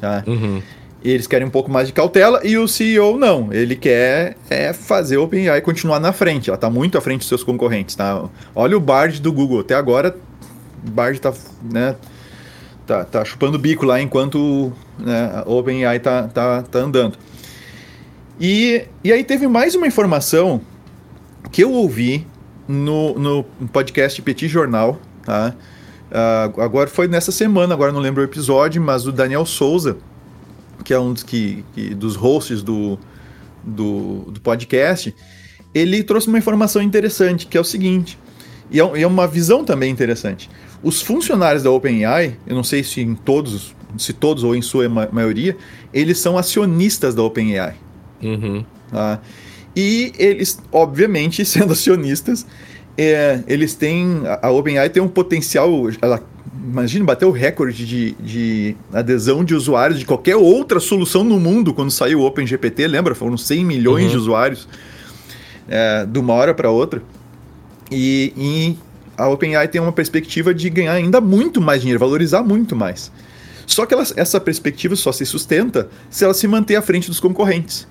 [0.00, 0.24] Tá?
[0.26, 0.60] Uhum.
[1.04, 3.52] Eles querem um pouco mais de cautela e o CEO não.
[3.52, 6.48] Ele quer é fazer o OpenAI continuar na frente.
[6.48, 7.94] Ela está muito à frente dos seus concorrentes.
[7.94, 8.24] Tá?
[8.54, 9.60] Olha o Bard do Google.
[9.60, 10.16] Até agora,
[10.84, 11.32] o Bard está
[11.62, 11.94] né,
[12.86, 17.18] tá, tá chupando bico lá enquanto né, a OpenAI está tá, tá andando.
[18.40, 20.60] E, e aí teve mais uma informação
[21.52, 22.26] que eu ouvi
[22.66, 25.54] no, no podcast Petit Jornal, tá?
[26.10, 29.96] Uh, agora foi nessa semana, agora não lembro o episódio, mas o Daniel Souza,
[30.84, 32.98] que é um dos, que, que dos hosts do,
[33.62, 35.14] do, do, podcast,
[35.74, 38.18] ele trouxe uma informação interessante, que é o seguinte,
[38.70, 40.48] e é, é uma visão também interessante.
[40.82, 44.88] Os funcionários da OpenAI, eu não sei se em todos, se todos ou em sua
[44.88, 45.56] ma maioria,
[45.92, 47.74] eles são acionistas da OpenAI.
[48.22, 48.64] Uhum.
[48.90, 49.20] Tá?
[49.76, 52.46] E eles, obviamente, sendo acionistas,
[52.96, 54.22] é, eles têm.
[54.40, 55.70] A OpenAI tem um potencial.
[56.00, 56.22] Ela,
[56.62, 61.74] imagina, bateu o recorde de, de adesão de usuários de qualquer outra solução no mundo
[61.74, 63.14] quando saiu o OpenGPT, lembra?
[63.14, 64.10] Foram 100 milhões uhum.
[64.10, 64.68] de usuários
[65.68, 67.02] é, de uma hora para outra.
[67.90, 68.76] E, e
[69.16, 73.10] a OpenAI tem uma perspectiva de ganhar ainda muito mais dinheiro, valorizar muito mais.
[73.66, 77.20] Só que ela, essa perspectiva só se sustenta se ela se manter à frente dos
[77.20, 77.86] concorrentes.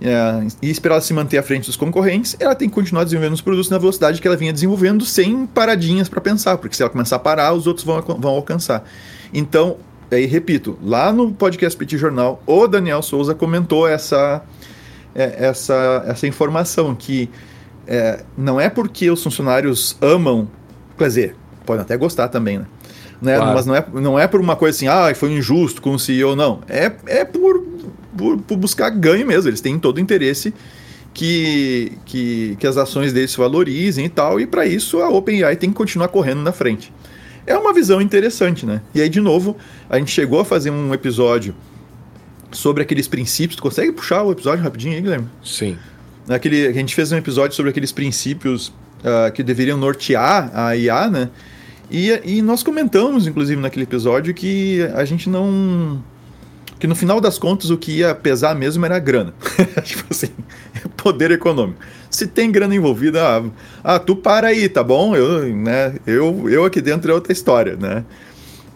[0.00, 3.34] É, e para ela se manter à frente dos concorrentes, ela tem que continuar desenvolvendo
[3.34, 6.90] os produtos na velocidade que ela vinha desenvolvendo, sem paradinhas para pensar, porque se ela
[6.90, 8.84] começar a parar, os outros vão, vão alcançar.
[9.34, 9.76] Então,
[10.10, 14.42] aí repito, lá no podcast Petit Jornal, o Daniel Souza comentou essa,
[15.14, 17.28] é, essa, essa informação que
[17.86, 20.48] é, não é porque os funcionários amam,
[20.96, 22.66] quer dizer, podem até gostar também, né?
[23.20, 23.36] Né?
[23.36, 23.54] Claro.
[23.54, 26.36] Mas não é, não é por uma coisa assim, ah, foi injusto com o CEO,
[26.36, 26.60] não.
[26.68, 27.62] É, é por
[28.18, 29.48] por, por buscar ganho mesmo.
[29.48, 30.52] Eles têm todo o interesse
[31.14, 35.56] que, que, que as ações deles se valorizem e tal, e para isso a OpenAI
[35.56, 36.92] tem que continuar correndo na frente.
[37.46, 38.82] É uma visão interessante, né?
[38.94, 39.56] E aí, de novo,
[39.88, 41.54] a gente chegou a fazer um episódio
[42.50, 43.56] sobre aqueles princípios.
[43.56, 45.28] Tu consegue puxar o episódio rapidinho aí, Guilherme?
[45.42, 45.78] Sim.
[46.28, 51.08] Aquele, a gente fez um episódio sobre aqueles princípios uh, que deveriam nortear a IA,
[51.08, 51.30] né?
[51.90, 56.02] E, e nós comentamos, inclusive, naquele episódio, que a gente não
[56.78, 59.34] que no final das contas o que ia pesar mesmo era a grana.
[59.82, 60.28] tipo assim,
[60.96, 61.80] poder econômico.
[62.08, 63.44] Se tem grana envolvida, ah,
[63.82, 65.16] ah, tu para aí, tá bom?
[65.16, 68.04] Eu, né, eu, eu aqui dentro é outra história, né?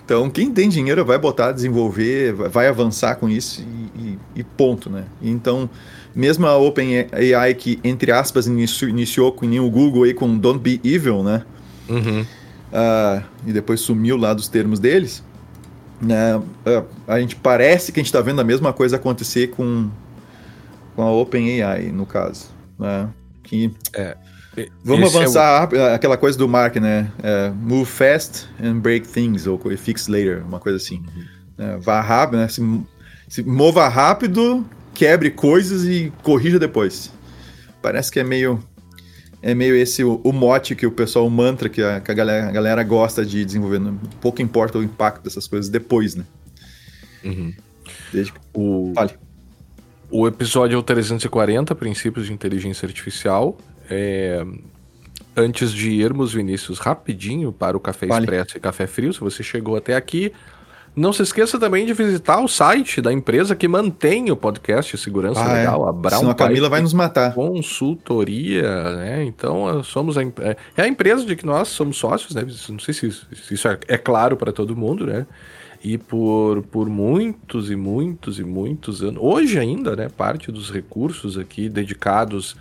[0.04, 4.90] Então, quem tem dinheiro vai botar, desenvolver, vai avançar com isso e, e, e ponto,
[4.90, 5.04] né?
[5.22, 5.70] Então,
[6.14, 10.80] mesmo a OpenAI que, entre aspas, iniciou, iniciou com o Google aí com Don't Be
[10.84, 11.44] Evil, né?
[11.88, 12.26] Uhum.
[12.72, 15.22] Uh, e depois sumiu lá dos termos deles
[16.02, 19.88] né, é, a gente parece que a gente está vendo a mesma coisa acontecer com,
[20.96, 22.48] com a OpenAI, no caso.
[22.76, 23.08] Né,
[23.44, 24.16] que, é,
[24.84, 25.94] vamos avançar, é o...
[25.94, 27.10] aquela coisa do Mark, né?
[27.22, 30.96] É, move fast and break things, ou fix later, uma coisa assim.
[30.96, 31.24] Uhum.
[31.64, 32.48] É, vá rápido, né?
[32.48, 32.60] Se,
[33.28, 37.12] se mova rápido, quebre coisas e corrija depois.
[37.80, 38.62] Parece que é meio
[39.42, 42.14] é meio esse o, o, mote que o pessoal, o mantra que a, que a,
[42.14, 43.80] galera, a galera gosta de desenvolver.
[43.80, 43.92] Né?
[44.20, 46.24] Pouco importa o impacto dessas coisas depois, né?
[47.24, 47.52] Uhum.
[48.12, 48.32] Desde...
[48.54, 48.92] O...
[48.94, 49.14] Fale.
[50.08, 53.58] O episódio é o 340, Princípios de Inteligência Artificial.
[53.90, 54.46] É...
[55.34, 58.06] Antes de irmos, Vinícius, rapidinho para o Café.
[58.06, 60.30] Expresso e Café Frio, se você chegou até aqui,
[60.94, 65.42] não se esqueça também de visitar o site da empresa que mantém o podcast Segurança
[65.42, 65.58] ah, é.
[65.60, 65.88] Legal, é.
[65.88, 67.34] a Brown Senão a Camila vai nos matar.
[67.34, 69.24] Consultoria, né?
[69.24, 72.44] Então, somos a, é, é a empresa de que nós somos sócios, né?
[72.68, 75.26] Não sei se isso, se isso é, é claro para todo mundo, né?
[75.82, 80.08] E por, por muitos e muitos e muitos anos, hoje ainda, né?
[80.14, 82.54] Parte dos recursos aqui dedicados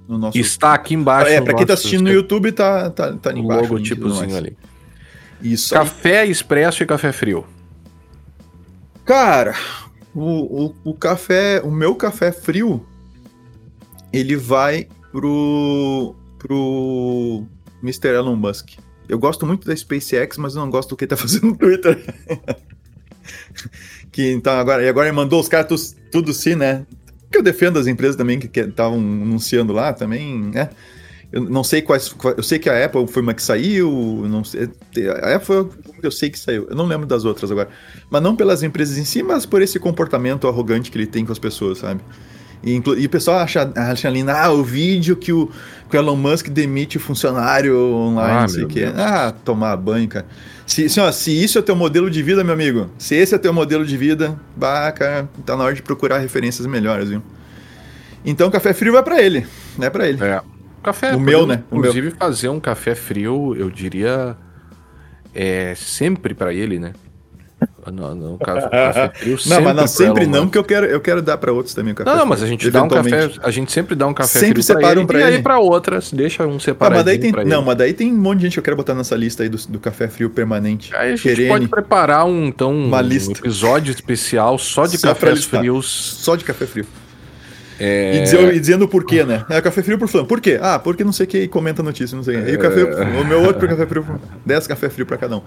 [0.08, 0.38] no nosso.
[0.38, 1.32] Está aqui embaixo.
[1.32, 3.62] É, para quem tá assistindo no YouTube, tá, tá, tá embaixo.
[3.62, 4.58] O logotipozinho ali.
[5.42, 5.74] Isso.
[5.74, 6.32] Café aí.
[6.32, 7.46] expresso e café frio.
[9.06, 9.56] Cara,
[10.14, 12.86] o, o, o, café, o meu café frio,
[14.14, 17.46] ele vai pro pro
[17.84, 18.10] Mr.
[18.10, 18.72] Elon Musk.
[19.08, 21.58] Eu gosto muito da SpaceX, mas eu não gosto do que ele tá fazendo no
[21.58, 21.98] Twitter.
[24.12, 26.86] que então agora, e agora ele mandou os caras tudo, tudo sim, né?
[27.32, 30.70] Que eu defendo as empresas também que estavam anunciando lá também, né?
[31.32, 32.16] Eu não sei quais.
[32.36, 34.26] Eu sei que a Apple foi uma que saiu.
[34.28, 34.70] Não sei,
[35.22, 35.66] a Apple foi
[36.00, 36.68] que eu sei que saiu.
[36.70, 37.70] Eu não lembro das outras agora.
[38.10, 41.32] Mas não pelas empresas em si, mas por esse comportamento arrogante que ele tem com
[41.32, 42.02] as pessoas, sabe?
[42.64, 45.50] E, e o pessoal acha, acha ali, ah, o vídeo que o,
[45.90, 48.92] que o Elon Musk demite o funcionário online, ah, não sei o quê.
[48.96, 50.26] Ah, tomar banho, cara.
[50.66, 53.38] Se, assim, ó, se isso é teu modelo de vida, meu amigo, se esse é
[53.38, 57.24] teu modelo de vida, bah, cara, tá na hora de procurar referências melhores, viu?
[58.26, 60.22] Então, café frio vai para ele, né, para ele.
[60.22, 60.42] É.
[60.82, 61.64] Café, o meu, né?
[61.72, 62.18] Inclusive, meu.
[62.18, 64.36] fazer um café frio, eu diria,
[65.34, 66.94] é sempre para ele, né?
[67.92, 71.22] Não, não, café, café frio não, mas não sempre não, porque eu quero, eu quero
[71.22, 72.16] dar para outros também o café.
[72.16, 74.80] Não, mas a gente dá um café, a gente sempre dá um café sempre frio
[74.80, 75.32] para ele, pra ele.
[75.32, 76.96] e aí para outras, deixa um separado.
[76.98, 78.94] Mas daí tem, não, mas daí tem um monte de gente que eu quero botar
[78.94, 80.96] nessa lista aí do, do café frio permanente.
[80.96, 83.32] Aí a gente Querene, pode preparar um então uma lista.
[83.32, 85.90] um episódio especial só de só cafés frios.
[85.90, 86.86] Só de café frio.
[87.80, 88.18] É...
[88.18, 89.46] E, dizer, e, dizendo o porquê, né?
[89.50, 90.28] É café frio por fulano.
[90.28, 90.60] Por quê?
[90.62, 92.52] Ah, porque não sei o que comenta notícia, não sei o que.
[92.52, 94.06] E o café, o meu outro café frio,
[94.46, 95.42] 10 café frio para cada um.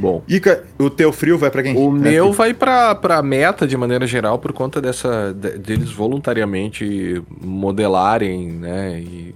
[0.00, 0.24] Bom.
[0.26, 0.40] E
[0.78, 1.76] o teu frio vai para quem?
[1.76, 7.22] O é meu vai para pra meta de maneira geral por conta dessa deles voluntariamente
[7.38, 9.34] modelarem, né, e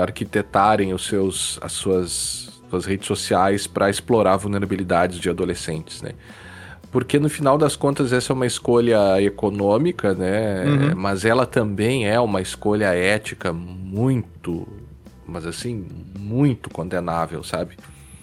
[0.00, 6.12] arquitetarem os seus as suas, suas redes sociais para explorar vulnerabilidades de adolescentes, né?
[6.94, 10.64] Porque no final das contas essa é uma escolha econômica, né?
[10.64, 10.94] Uhum.
[10.94, 14.64] Mas ela também é uma escolha ética muito,
[15.26, 15.84] mas assim,
[16.16, 17.76] muito condenável, sabe?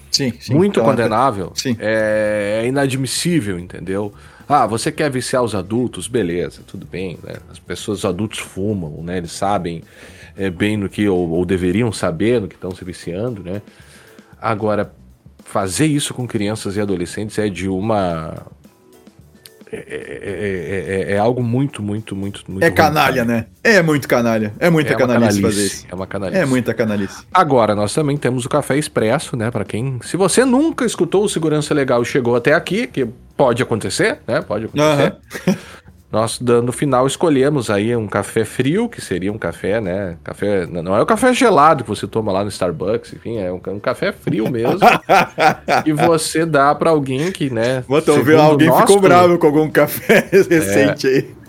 [0.09, 0.53] Sim, sim.
[0.53, 1.51] muito condenável.
[1.53, 1.75] Sim.
[1.81, 4.13] É, é inadmissível, entendeu?
[4.47, 6.07] Ah, você quer viciar os adultos?
[6.07, 7.19] Beleza, tudo bem.
[7.21, 7.33] Né?
[7.51, 9.17] As pessoas, os adultos fumam, né?
[9.17, 9.83] Eles sabem
[10.37, 13.61] é, bem no que, ou, ou deveriam saber no que estão se viciando, né?
[14.41, 14.93] Agora,
[15.43, 18.47] fazer isso com crianças e adolescentes é de uma.
[19.71, 22.61] É, é- é- é- é algo muito, muito, muito, muito.
[22.63, 23.27] É ruim, canalha, sabe?
[23.31, 23.45] né?
[23.63, 24.53] É muito canalha.
[24.59, 25.75] É muita É uma canalice, fazer canalice.
[25.75, 25.85] isso.
[25.89, 26.41] É uma canalice.
[26.41, 27.23] É muita canalice.
[27.33, 29.49] Agora, nós também temos o Café Expresso, né?
[29.49, 29.99] Para quem.
[30.03, 33.07] Se você nunca escutou o Segurança Legal e chegou até aqui, que
[33.37, 34.41] pode acontecer, né?
[34.41, 35.15] Pode acontecer.
[36.11, 40.17] Nós, dando final, escolhemos aí um café frio, que seria um café, né?
[40.23, 40.65] Café.
[40.65, 43.79] Não é o café gelado que você toma lá no Starbucks, enfim, é um, um
[43.79, 44.79] café frio mesmo.
[45.85, 47.83] e você dá para alguém que, né?
[48.15, 51.40] Segundo alguém o ficou nosso- bravo com algum café recente aí.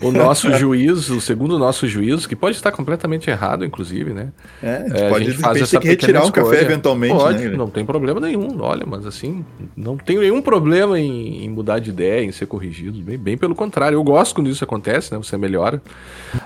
[0.00, 4.32] O nosso juízo, segundo o nosso juízo, que pode estar completamente errado, inclusive, né?
[4.62, 6.30] É, a gente É, pode a gente de faz repente essa que retirar pequena um
[6.32, 6.62] café escolha.
[6.62, 7.50] eventualmente, Pode, né?
[7.50, 9.44] não tem problema nenhum, olha, mas assim,
[9.76, 13.54] não tenho nenhum problema em, em mudar de ideia, em ser corrigido, bem, bem pelo
[13.54, 15.82] contrário, eu gosto quando isso acontece, né, você melhora.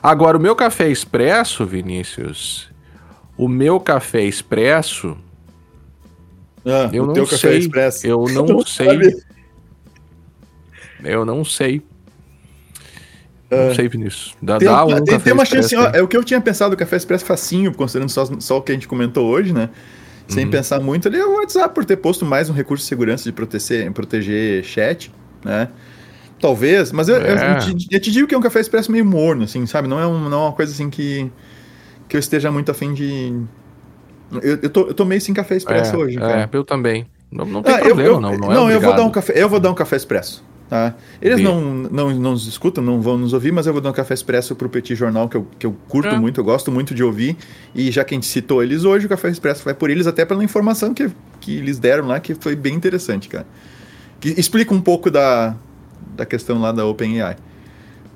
[0.03, 2.71] Agora, o meu café expresso, Vinícius,
[3.37, 5.17] o meu café expresso,
[6.67, 8.07] Ah, eu o não teu café sei, expresso.
[8.07, 9.23] eu não, sei,
[11.03, 11.83] eu não sei.
[13.51, 14.35] Não sei, Vinícius.
[14.43, 14.59] Dá.
[14.59, 15.91] Tem, dá um tem, tem uma chance, aí.
[15.95, 18.73] é o que eu tinha pensado, o café expresso facinho, considerando só, só o que
[18.73, 19.65] a gente comentou hoje, né?
[20.29, 20.35] Uhum.
[20.35, 23.25] Sem pensar muito ali, é o WhatsApp por ter posto mais um recurso de segurança
[23.25, 25.13] de proteger, proteger chat,
[25.45, 25.69] né?
[26.41, 27.53] Talvez, mas eu, eu- É.
[27.53, 29.87] eu te, eu te digo que é um café expresso meio morno, assim, sabe?
[29.87, 31.31] Não é, um- não é uma coisa assim que,
[32.09, 33.41] que eu esteja muito afim de.
[34.43, 36.51] Eu, eu, tô, eu tô meio sem café expresso É, hoje, é, cara.
[36.53, 37.07] eu também.
[37.31, 38.39] Não, não tem Ah, eu- problema, eu, não.
[38.39, 40.43] Não, Não, é eu vou dar um café, eu vou dar um café expresso.
[40.69, 40.95] Tá?
[41.21, 43.93] Eles não, não, não nos escutam, não vão nos ouvir, mas eu vou dar um
[43.93, 46.19] café expresso pro Petit Jornal, que eu, que eu curto É.
[46.19, 47.37] muito, eu gosto muito de ouvir.
[47.75, 50.25] E já que a gente citou eles hoje, o café expresso vai por eles, até
[50.25, 51.11] pela informação que,
[51.41, 53.47] que eles deram lá, que foi bem interessante, cara.
[54.19, 55.55] Que explica um pouco da,
[56.17, 57.37] da questão lá da OpenAI.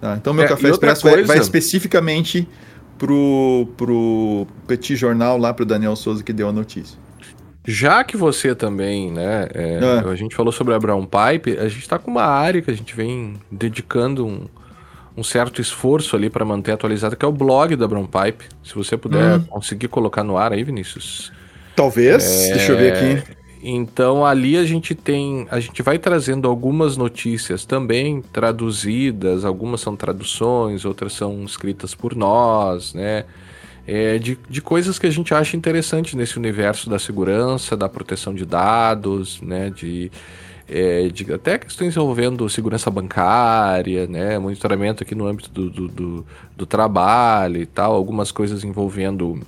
[0.00, 0.16] Tá?
[0.16, 2.48] Então, meu É, café expresso vai, vai especificamente
[2.96, 6.98] pro, pro Petit Jornal, lá pro Daniel Souza, que deu a notícia.
[7.70, 9.48] Já que você também, né?
[9.54, 10.10] é, É.
[10.10, 12.74] A gente falou sobre a Brown Pipe, a gente tá com uma área que a
[12.74, 14.48] gente vem dedicando um,
[15.16, 18.46] um certo esforço ali para manter atualizado, que é o blog da Brown Pipe.
[18.64, 19.44] Se você puder Hum.
[19.48, 21.30] conseguir colocar no ar aí, Vinícius.
[21.74, 23.38] Talvez, deixa eu ver É, aqui.
[23.60, 29.96] Então ali a gente tem, a gente vai trazendo algumas notícias também traduzidas, algumas são
[29.96, 33.24] traduções, outras são escritas por nós, né?
[33.90, 38.34] É, de, de coisas que a gente acha interessante nesse universo da segurança, da proteção
[38.34, 39.70] de dados, né?
[39.70, 40.12] De,
[40.68, 44.38] é, de até questões envolvendo segurança bancária, né?
[44.38, 49.40] Monitoramento aqui no âmbito do, do, do, do trabalho e tal, algumas coisas envolvendo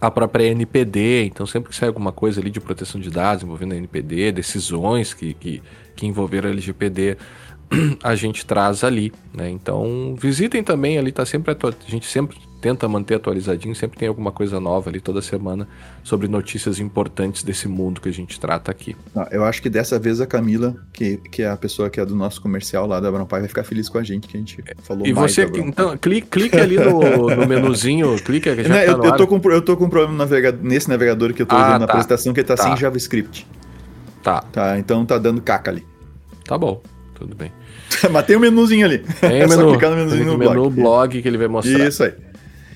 [0.00, 3.72] a própria NPD, então sempre que sai alguma coisa ali de proteção de dados envolvendo
[3.74, 5.62] a NPD, decisões que, que,
[5.94, 7.18] que envolveram a LGPD,
[8.02, 9.50] a gente traz ali, né?
[9.50, 14.30] Então visitem também ali, tá sempre a gente sempre tenta manter atualizadinho, sempre tem alguma
[14.30, 15.66] coisa nova ali toda semana
[16.04, 18.96] sobre notícias importantes desse mundo que a gente trata aqui.
[19.14, 22.06] Não, eu acho que dessa vez a Camila, que, que é a pessoa que é
[22.06, 24.40] do nosso comercial lá da Brown Pai, vai ficar feliz com a gente, que a
[24.40, 28.48] gente falou E mais você, da Brown então, clique, clique ali no, no menuzinho, clique
[28.54, 30.18] que já Né, tá eu, no eu, tô com, eu tô com um problema no
[30.18, 31.92] navega- nesse navegador que eu tô Ah, usando na tá.
[31.94, 32.62] apresentação, que ele tá, Tá.
[32.62, 33.44] sem JavaScript.
[34.22, 35.84] Tá, Tá, então tá dando caca ali.
[36.44, 36.80] tá bom,
[37.16, 37.50] tudo bem.
[38.10, 38.98] Mas tem um menuzinho ali.
[39.20, 40.74] Tem é o só menu, clicar no menuzinho tem no o menu blog.
[40.80, 41.88] blog que ele vai mostrar.
[41.88, 42.12] Isso aí.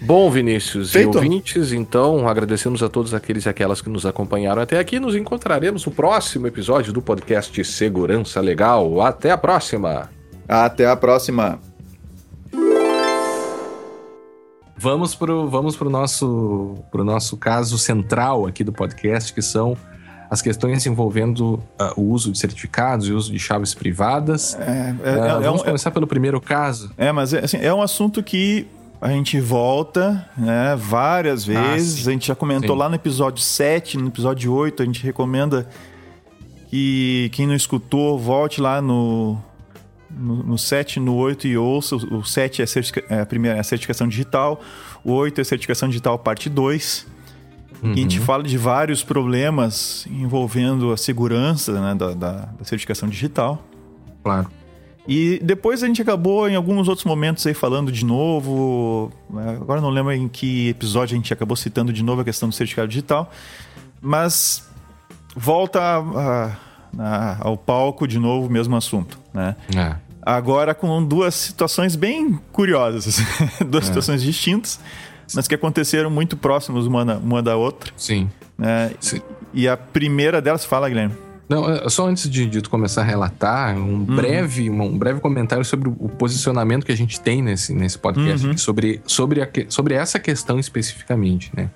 [0.01, 1.14] Bom, Vinícius Feito.
[1.14, 5.01] e ouvintes, então agradecemos a todos aqueles e aquelas que nos acompanharam até aqui.
[5.01, 9.01] Nos encontraremos no próximo episódio do podcast Segurança Legal.
[9.01, 10.11] Até a próxima!
[10.49, 11.59] Até a próxima.
[14.78, 19.76] Vamos pro, vamos pro nosso, pro nosso caso central aqui do podcast, que são
[20.30, 24.55] as questões envolvendo ah, o uso de certificados e o uso de chaves privadas.
[24.57, 26.92] É, é, Ah, é- é vamos um, começar pelo primeiro caso.
[26.99, 28.66] É, mas é, assim, é um assunto que
[29.01, 32.03] a gente volta né, várias vezes.
[32.03, 32.09] sim.
[32.09, 32.80] a gente já comentou Sim.
[32.80, 35.68] lá no episódio 7, no episódio 8, a gente recomenda
[36.68, 39.38] que quem não escutou, volte lá no,
[40.11, 41.97] no, no 7, no 8 e ouça.
[41.97, 44.61] O, o 7 é, certifica- é a primeira é a certificação digital,
[45.05, 47.07] o 8 é certificação digital parte 2.
[47.82, 47.92] Uhum.
[47.92, 53.62] A gente fala de vários problemas envolvendo a segurança né, da, da, da certificação digital.
[54.24, 54.49] Claro.
[55.09, 59.12] E depois a gente acabou em alguns outros momentos aí falando de novo.
[59.30, 62.48] né, Agora não lembro em que episódio a gente acabou citando de novo a questão
[62.48, 63.30] do certificado digital.
[64.00, 64.68] Mas
[65.36, 66.57] volta a,
[66.98, 69.54] a- ao palco de novo, mesmo assunto, né?
[69.76, 69.94] É.
[70.22, 73.18] Agora com duas situações bem curiosas,
[73.64, 73.86] duas É.
[73.86, 74.80] situações distintas,
[75.34, 78.28] mas que aconteceram muito próximas uma, uma da outra, Sim.
[78.59, 78.90] né?
[79.00, 79.20] Sim.
[79.54, 81.14] E a primeira delas, fala, Guilherme.
[81.49, 85.64] Não, é, só antes de, de começar a relatar, um breve, um, um breve comentário
[85.64, 88.57] sobre o posicionamento que a gente tem nesse, nesse podcast Uhum.
[88.59, 91.70] sobre, sobre, a sobre essa questão especificamente, né?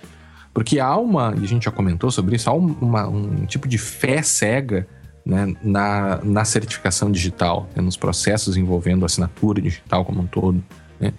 [0.53, 3.69] Porque há uma, e a gente já comentou sobre isso, há um, uma- um tipo
[3.69, 4.89] de fé cega
[5.25, 10.61] né, na, na certificação digital, né, nos processos envolvendo assinatura digital como um todo.
[10.99, 11.13] Né?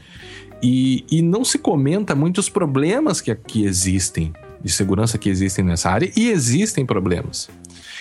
[0.62, 5.90] E, e não se comenta muitos problemas que, que existem, de segurança que existem nessa
[5.90, 7.50] área, e existem problemas.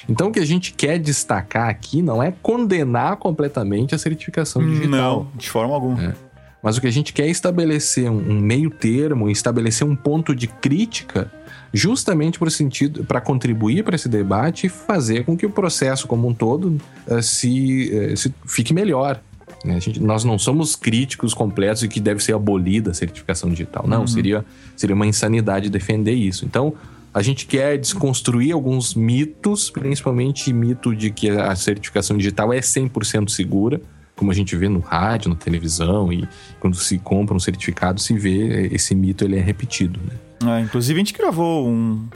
[0.08, 4.88] Então, o que a gente quer destacar aqui não é condenar completamente a certificação digital.
[4.90, 6.02] Não, de forma alguma.
[6.02, 6.14] É.
[6.62, 10.46] Mas o que a gente quer é estabelecer um, meio termo, estabelecer um ponto de
[10.46, 11.32] crítica,
[11.72, 16.28] justamente por sentido, para contribuir para esse debate e fazer com que o processo como
[16.28, 16.76] um todo
[17.08, 19.20] eh, se, eh, se fique melhor.
[19.64, 19.80] né?
[19.80, 23.86] Gente- nós não somos críticos completos e que deve ser abolida a certificação digital.
[23.86, 24.44] Não, seria,
[24.76, 26.44] seria uma insanidade defender isso.
[26.44, 26.74] Então,
[27.12, 33.28] a gente quer desconstruir alguns mitos, principalmente mito de que a certificação digital é 100%
[33.28, 33.80] segura,
[34.14, 36.28] como a gente vê no rádio, na televisão, e
[36.60, 39.98] quando se compra um certificado, se vê esse mito ele é repetido.
[40.00, 40.14] Né?
[40.44, 42.06] Ah, inclusive, a gente gravou um,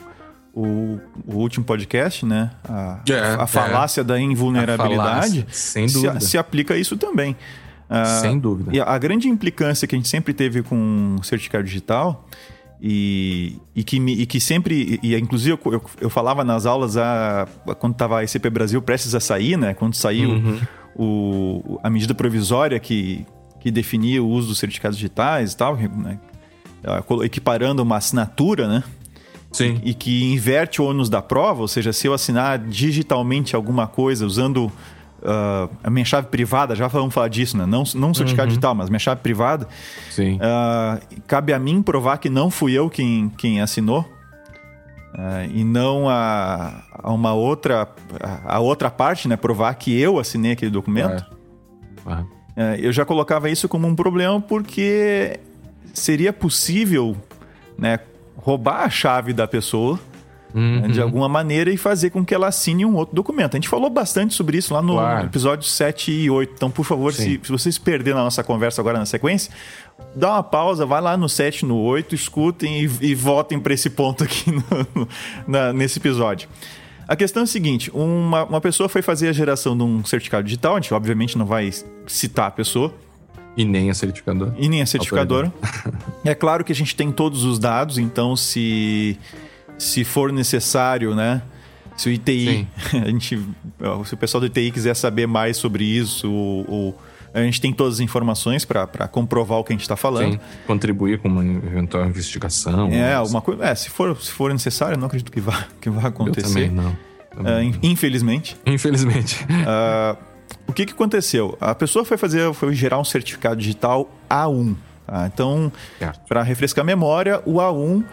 [0.55, 2.51] o, o último podcast, né?
[2.63, 6.21] A, É, a falácia da A invulnerabilidade falácia, sem se, dúvida.
[6.21, 7.37] se aplica a isso também.
[7.89, 8.71] Ah, sem dúvida.
[8.73, 12.27] E a, a grande implicância que a gente sempre teve com o certificado digital
[12.87, 16.67] e, e, que, me- e que sempre, e, e inclusive eu, eu, eu falava nas
[16.67, 19.73] aulas a, quando estava a ICP Brasil prestes a sair, né?
[19.73, 20.61] Quando saiu Uhum.
[20.95, 23.25] o, a medida provisória que,
[23.61, 26.19] que definia o uso dos certificados digitais e tal, né?
[27.25, 28.85] Equiparando uma assinatura, né?
[29.51, 29.81] Sim.
[29.85, 34.27] e que inverte o ônus da prova, ou seja, se eu assinar digitalmente alguma coisa
[34.27, 34.71] usando
[35.25, 37.67] ah, a minha chave privada, já vamos falar disso, né?
[37.67, 39.67] Não, não certificado digital, mas minha chave privada,
[40.11, 40.39] Sim.
[40.41, 44.05] ah, cabe a mim provar que não fui eu quem, quem assinou.
[45.15, 47.89] ah, e não a, a uma outra
[48.45, 49.37] a, outra parte, né?
[49.37, 51.25] Provar que eu assinei aquele documento.
[52.57, 55.41] É, eu já colocava isso como um problema porque
[55.93, 57.17] seria possível
[57.77, 57.99] né,
[58.37, 59.99] roubar a chave da pessoa
[60.55, 60.81] uhum.
[60.83, 63.55] né, de alguma maneira e fazer com que ela assine um outro documento.
[63.55, 65.27] A gente falou bastante sobre isso lá no Claro.
[65.27, 66.53] episódio 7 e 8.
[66.55, 69.53] Então, por favor, se, se vocês perderam a nossa conversa agora na sequência,
[70.15, 73.91] dá uma pausa, vai lá no 7, no 8, escutem e, e votem para esse
[73.91, 74.51] ponto aqui
[74.95, 75.09] no-
[75.47, 76.49] na- nesse episódio.
[77.07, 80.45] A questão é a seguinte: uma, uma pessoa foi fazer a geração de um certificado
[80.45, 81.71] digital, a gente obviamente não vai
[82.07, 82.95] citar a pessoa,
[83.57, 84.53] E nem a certificador.
[84.59, 85.53] e nem a certificadora.
[86.25, 89.19] É claro que a gente tem todos os dados, então se,
[89.79, 91.43] se for necessário, né?
[91.97, 93.39] Se o ITI, a gente,
[94.05, 96.99] se o pessoal do ITI quiser saber mais sobre isso, ou, ou-
[97.33, 100.35] a gente tem todas as informações para comprovar o que a gente está falando.
[100.35, 100.41] Sim.
[100.69, 102.89] Contribuir com uma eventual investigação.
[102.93, 103.65] É, alguma coisa.
[103.65, 106.47] É, se for, se for necessário, eu não acredito que vá, que vá Eu acontecer.
[106.47, 106.97] também não.
[107.35, 107.63] Também É, não.
[107.63, 108.57] in- infelizmente.
[108.65, 109.45] Infelizmente.
[109.67, 110.17] Ah,
[110.69, 111.59] o que, que aconteceu?
[111.61, 114.77] A pessoa foi fazer, foi gerar um certificado digital A1.
[115.05, 115.27] tá?
[115.33, 116.21] Então, Certo.
[116.29, 118.05] para refrescar a memória, o A1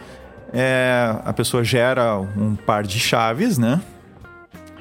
[0.53, 3.81] é a pessoa gera um par de chaves, né?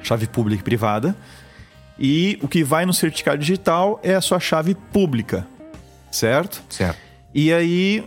[0.03, 1.15] Chave pública e privada.
[1.97, 5.47] E o que vai no certificado digital é a sua chave pública,
[6.11, 6.63] certo?
[6.69, 6.97] Certo.
[7.33, 8.03] E aí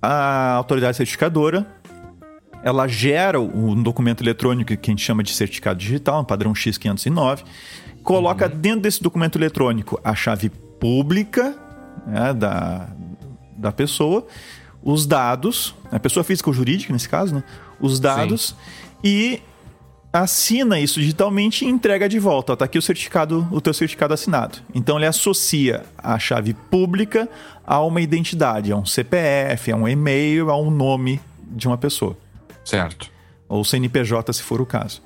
[0.00, 1.66] a autoridade certificadora
[2.62, 7.44] ela gera um documento eletrônico que a gente chama de certificado digital, um padrão X509,
[8.02, 11.54] coloca dentro desse documento eletrônico a chave pública
[12.06, 12.88] né, da,
[13.56, 14.26] da pessoa,
[14.84, 17.42] os dados, a pessoa física ou jurídica nesse caso, né,
[17.80, 18.54] os dados
[19.02, 19.40] e
[20.12, 22.52] assina isso digitalmente e entrega de volta.
[22.52, 24.58] Ó, tá aqui o certificado, o teu certificado assinado.
[24.74, 27.28] Então ele associa a chave pública
[27.66, 31.20] a uma identidade, a um CPF, a um e-mail, a um nome
[31.50, 32.16] de uma pessoa
[32.64, 33.10] Certo.
[33.48, 35.02] ou CNPJ se for o caso.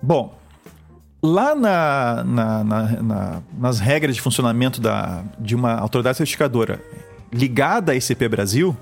[0.00, 0.38] Bom,
[1.22, 6.80] lá na, na- na- na- nas regras de funcionamento da, de uma autoridade certificadora
[7.32, 8.76] ligada à ICP Brasil,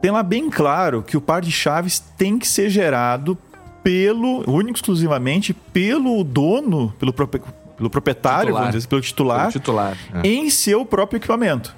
[0.00, 3.36] tem lá bem claro que o par de chaves tem que ser gerado
[3.82, 8.72] pelo, único e exclusivamente, pelo dono, pelo, pelo proprietário, Titular.
[8.72, 9.96] dizer, pelo titular, O titular.
[10.14, 10.28] é.
[10.28, 11.74] em seu próprio equipamento.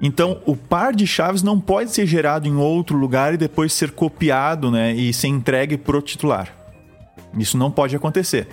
[0.00, 3.90] Então, o par de chaves não pode ser gerado em outro lugar e depois ser
[3.90, 6.54] copiado né, e ser entregue pro titular.
[7.36, 8.48] Isso não pode acontecer.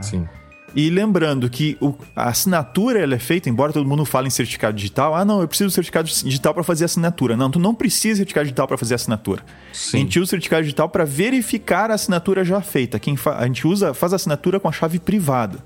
[0.00, 0.28] Sim.
[0.74, 4.76] E lembrando que o, a assinatura ela é feita, embora todo mundo fale em certificado
[4.76, 7.36] digital, ah, não, eu preciso de certificado digital para fazer assinatura.
[7.36, 9.44] Não, tu não precisa de certificado digital para fazer assinatura.
[9.72, 9.98] Sim.
[9.98, 12.98] A gente usa o certificado digital para verificar a assinatura já feita.
[12.98, 15.58] Quem fa- a gente usa, faz a assinatura com a chave privada.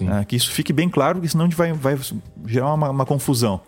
[0.00, 0.24] Né?
[0.24, 1.98] que isso fique bem claro, porque senão a gente vai, vai
[2.46, 3.60] gerar uma, uma confusão.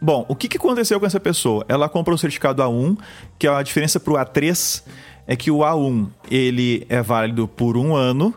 [0.00, 1.64] Bom, o que, que aconteceu com essa pessoa?
[1.66, 2.96] Ela comprou o certificado A1,
[3.38, 4.82] que a diferença para o A3
[5.26, 8.34] é que o A1 ele é válido por um ano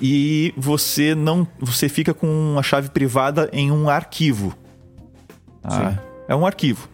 [0.00, 4.54] e você não você fica com a chave privada em um arquivo.
[5.64, 5.94] Ah,
[6.28, 6.88] é um arquivo.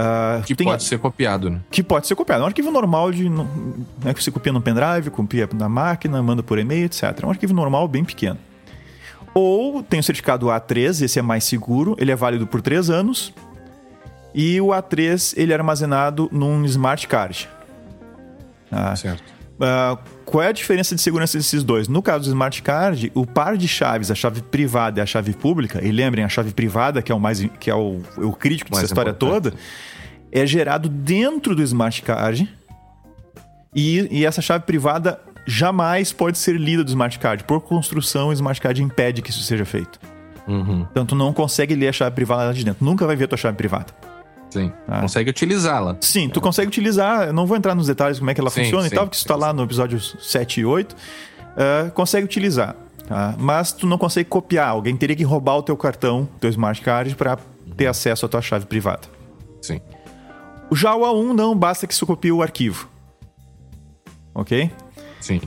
[0.00, 1.60] Ah, Que pode ser copiado, né?
[1.70, 2.42] que pode ser copiado.
[2.42, 3.28] É um arquivo normal de.
[3.28, 3.48] não-
[4.02, 7.02] Né, que você copia no pendrive, copia na máquina, manda por e-mail, etc.
[7.22, 8.38] É um arquivo normal bem pequeno.
[9.34, 13.32] Ou tem o certificado A3, esse é mais seguro, ele é válido por 3 anos.
[14.34, 17.48] E o A3 ele é armazenado num smart card.
[18.70, 19.22] Ah, Certo.
[19.60, 19.98] ah,
[20.28, 21.88] qual é a diferença de segurança desses dois?
[21.88, 25.32] No caso do smart card, o par de chaves, a chave privada e a chave
[25.32, 28.70] pública, e lembrem, a chave privada, que é o mais que é o, o crítico
[28.70, 29.50] dessa história importante.
[29.50, 29.56] toda,
[30.30, 32.48] é gerado dentro do smart card.
[33.74, 37.44] E, e essa chave privada jamais pode ser lida do smart card.
[37.44, 39.98] Por construção, o smart card impede que isso seja feito.
[40.46, 40.86] Uhum.
[40.90, 42.84] Então tu não consegue ler a chave privada lá de dentro.
[42.84, 43.94] Nunca vai ver a tua chave privada.
[44.50, 44.72] Sim.
[44.86, 45.00] Ah.
[45.02, 45.96] Consegue utilizá-la.
[46.00, 47.28] Sim, tu consegue utilizar.
[47.28, 48.94] Eu não vou entrar nos detalhes de como é que ela Sim, funciona e sim,
[48.96, 50.96] tal, porque isso tá sim, lá no episódio 7 e 8.
[51.56, 52.74] Ah, consegue utilizar.
[53.06, 53.34] tá?
[53.38, 54.68] Mas tu não consegue copiar.
[54.68, 57.38] Alguém teria que roubar o teu cartão, teu smart card, para
[57.76, 59.02] ter acesso à tua chave privada.
[59.60, 59.80] Sim.
[60.72, 62.88] Já o A1 não, basta que você copie o arquivo.
[64.34, 64.70] Ok?
[65.20, 65.40] Sim.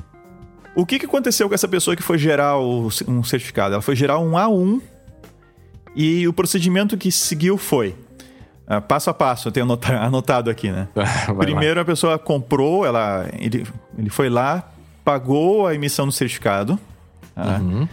[0.76, 3.74] O que, que aconteceu com essa pessoa que foi gerar o- um certificado?
[3.74, 4.82] Ela foi gerar um A1
[5.96, 7.96] e o procedimento que seguiu foi
[8.88, 10.88] passo a passo, eu tenho anota- anotado aqui, né?
[11.38, 13.66] Primeiro a pessoa comprou, ela, ele,
[13.98, 14.72] ele foi lá,
[15.04, 16.80] pagou a emissão do certificado
[17.36, 17.58] tá?
[17.60, 17.88] Uhum.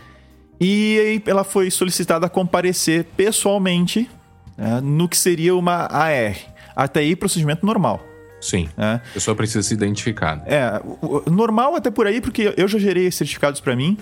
[0.60, 4.08] e aí ela foi solicitada a comparecer pessoalmente
[4.56, 6.36] né, no que seria uma AR.
[6.76, 8.00] Até aí, procedimento normal.
[8.40, 8.68] Sim.
[8.76, 9.00] né?
[9.10, 10.36] A pessoa precisa se identificar.
[10.36, 10.42] né?
[10.46, 10.82] É,
[11.28, 13.98] normal até por aí, porque eu já gerei certificados pra mim.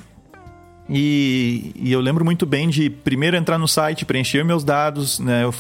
[0.89, 5.43] E, e eu lembro muito bem de primeiro entrar no site, preencher meus dados, né,
[5.43, 5.55] eu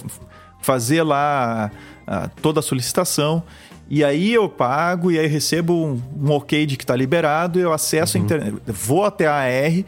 [0.66, 1.70] fazer lá
[2.04, 3.44] ah, toda a solicitação.
[3.88, 7.72] E aí eu pago e aí recebo um, um ok de que está liberado, eu
[7.72, 9.84] acesso a internet, vou até a AR,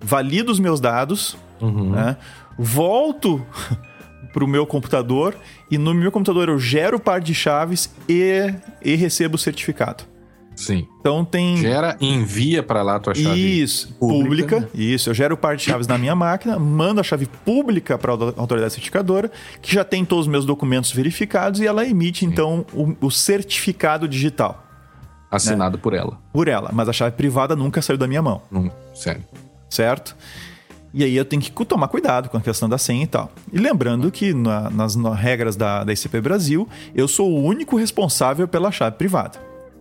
[0.00, 2.16] valido os meus dados, né,
[2.58, 3.44] volto
[4.32, 5.36] para o meu computador
[5.70, 10.04] e no meu computador eu gero o par de chaves e, e recebo o certificado.
[10.54, 10.86] Sim.
[11.00, 11.56] Então tem.
[11.56, 13.60] Gera e envia pra lá a tua chave.
[13.60, 14.56] Isso, pública.
[14.60, 14.70] pública.
[14.78, 18.12] Isso, eu gero o par de chaves na minha máquina, mando a chave pública para
[18.12, 19.30] a autoridade certificadora,
[19.60, 24.06] que já tem todos os meus documentos verificados, e ela emite, então, o, o certificado
[24.06, 24.64] digital
[25.30, 26.18] Assinado por ela.
[26.32, 26.70] por ela.
[26.72, 29.24] Mas a chave privada nunca saiu da minha mão, Não, sério.
[29.70, 30.14] certo?
[30.94, 33.32] E aí eu tenho que tomar cuidado com a questão da senha e tal.
[33.50, 37.76] E lembrando que na- nas no- regras da, da ICP Brasil, eu sou o único
[37.78, 39.38] responsável pela chave privada.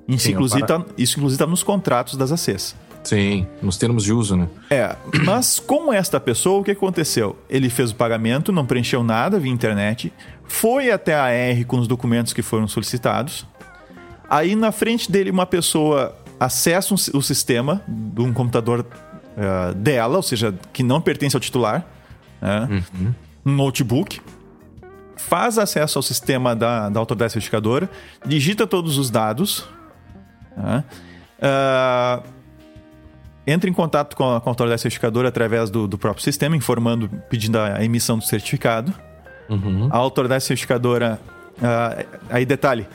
[0.07, 2.75] Isso, Sim, inclusive, para- tá, isso inclusive tá nos contratos das ACs.
[3.03, 3.47] Sim.
[3.61, 4.47] Nos termos de uso, né?
[4.69, 4.95] É,
[5.25, 7.35] mas com esta pessoa, o que aconteceu?
[7.49, 10.13] Ele fez o pagamento, não preencheu nada via internet,
[10.45, 13.47] foi até a AR com os documentos que foram solicitados.
[14.29, 18.85] Aí na frente dele, uma pessoa acessa um o sistema de um computador
[19.37, 21.85] eh, dela, ou seja, que não pertence ao titular,
[22.41, 22.83] né?
[23.45, 24.21] um notebook,
[25.17, 27.89] faz acesso ao sistema da, da autoridade certificadora,
[28.25, 29.67] digita todos os dados,
[30.55, 30.83] né?
[31.41, 32.21] Ah,
[33.47, 37.09] entra em contato com a, com a autoridade certificadora através do, do próprio sistema, informando,
[37.29, 38.93] pedindo a emissão do certificado.
[39.89, 41.19] A autoridade certificadora.
[41.61, 42.87] ah, aí, detalhe.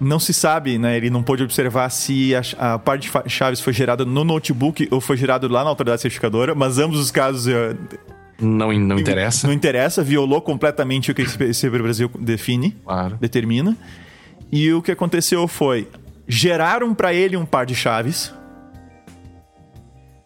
[0.00, 0.96] Não se sabe, né?
[0.96, 5.00] Ele não pôde observar se a, a parte de chaves foi gerada no notebook ou
[5.00, 7.74] foi gerado lá na autoridade certificadora, mas ambos os casos eh,
[8.40, 9.46] Não, não interessa.
[9.46, 13.16] não interessa, violou completamente o que esse esse Brasil define Claro.
[13.20, 13.76] determina.
[14.52, 15.88] E o que aconteceu foi:
[16.26, 18.32] geraram para ele um par de chaves.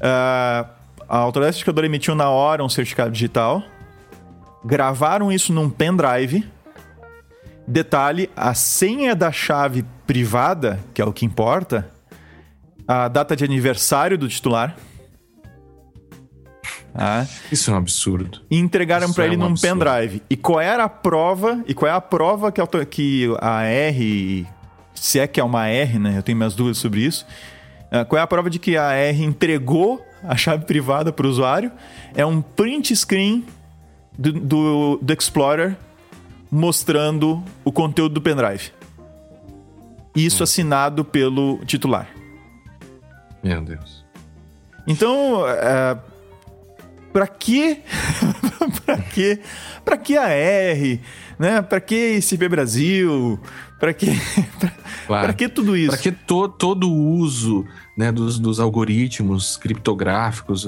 [0.01, 0.71] Ah,
[1.09, 3.63] a autoridade certificadora emitiu na hora um certificado digital.
[4.65, 6.45] Gravaram isso num pendrive.
[7.67, 11.91] Detalhe: a senha da chave privada, que é o que importa,
[12.87, 14.77] a data de aniversário do titular.
[16.93, 17.27] Tá?
[17.53, 18.41] Isso é um absurdo.
[18.51, 19.79] e entregaram para é ele um num absurdo.
[19.85, 20.23] pendrive.
[20.29, 21.63] E qual era a prova?
[21.67, 24.47] E qual é a prova que a, auto- que a R,
[25.01, 26.19] se é que é uma R, né?
[26.19, 27.27] Eu tenho minhas dúvidas sobre isso.
[27.91, 31.31] Ah, Qual é a prova de que a R entregou a chave privada para o
[31.31, 31.73] usuário?
[32.15, 33.45] É um print screen
[34.19, 35.77] do, do, do Explorer
[36.51, 38.73] mostrando o conteúdo do pendrive.
[40.15, 42.09] Isso assinado pelo titular.
[43.43, 44.05] Meu Deus.
[44.87, 45.97] Então, é,
[47.13, 47.83] para que
[48.85, 49.41] para que
[49.85, 51.01] para que a R,
[51.39, 51.63] né?
[51.63, 53.39] Para que ICP Brasil?
[53.79, 54.07] Para que
[54.59, 54.73] para
[55.07, 55.35] Claro.
[55.35, 55.91] que tudo isso?
[55.91, 57.65] Para que to- todo o uso
[57.97, 60.65] né, dos, dos algoritmos criptográficos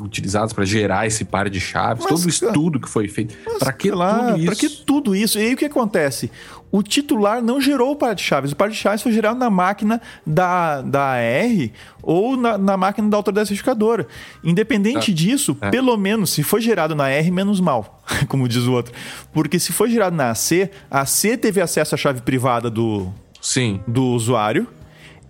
[0.00, 3.36] utilizados para gerar esse par de chaves, Mas, todo o estudo que foi feito.
[3.58, 4.46] Para que lá, tudo isso?
[4.46, 5.38] Para que tudo isso?
[5.38, 6.30] E aí o que acontece?
[6.72, 8.52] O titular não gerou o par de chaves.
[8.52, 11.70] O par de chaves foi gerado na máquina da, da AR
[12.02, 14.06] ou na, na máquina da autoridade certificadora.
[14.42, 15.14] Independente É.
[15.14, 15.68] disso, É.
[15.70, 18.94] pelo menos se foi gerado na AR, menos mal, como diz o outro.
[19.34, 23.80] Porque se foi gerado na AC, a AC teve acesso à chave privada do, Sim.
[23.86, 24.66] do usuário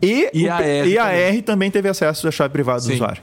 [0.00, 1.20] e, E o- a R e a também.
[1.20, 2.94] R também teve acesso à chave privada do Sim.
[2.94, 3.22] usuário.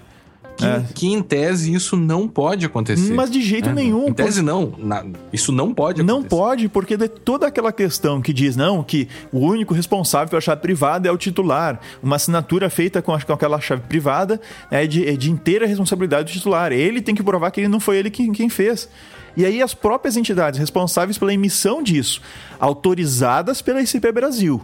[0.60, 0.84] Que, É.
[0.94, 3.14] que em tese isso não pode acontecer.
[3.14, 3.76] Mas de jeito né?
[3.76, 4.10] nenhum.
[4.10, 4.74] Em tese não.
[4.78, 6.30] Na- isso não pode Não acontecer.
[6.36, 10.60] pode, porque de toda aquela questão que diz, não, que o único responsável pela chave
[10.62, 11.80] privada é o titular.
[12.04, 16.74] Uma assinatura feita com, aquela chave privada é de, é de inteira responsabilidade do titular.
[16.74, 18.90] Ele tem que provar que ele não foi ele quem, quem fez.
[19.38, 22.22] E aí as próprias entidades responsáveis pela emissão disso,
[22.60, 24.62] autorizadas pela ICP Brasil.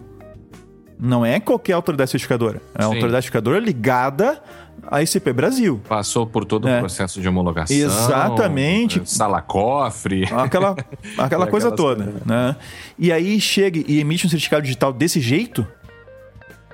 [0.98, 2.62] Não é qualquer autoridade certificadora.
[2.74, 4.42] É uma autoridade certificadora ligada
[4.88, 5.82] à ICP Brasil.
[5.88, 6.78] Passou por todo É.
[6.78, 7.76] o processo de homologação.
[7.76, 9.02] Exatamente.
[9.06, 10.26] Sala cofre.
[10.32, 10.76] Aquela,
[11.18, 12.24] aquela coisa toda, coisas.
[12.26, 12.56] né?
[12.98, 15.66] E aí chega e emite um certificado digital desse jeito,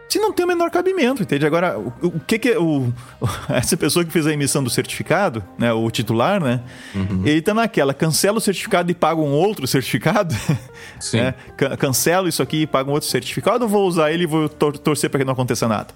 [0.09, 1.45] se não tem o menor cabimento, entende?
[1.45, 2.91] Agora, o, o que que é o,
[3.47, 6.61] essa pessoa que fez a emissão do certificado, né, o titular, né,
[6.93, 7.21] Uhum.
[7.25, 10.35] ele tá naquela, cancela o certificado e paga um outro certificado,
[10.99, 11.17] Sim.
[11.21, 11.33] né?
[11.55, 14.49] Can- cancelo isso aqui e pago um outro certificado ou vou usar ele e vou
[14.49, 15.93] tor- torcer para que não aconteça nada?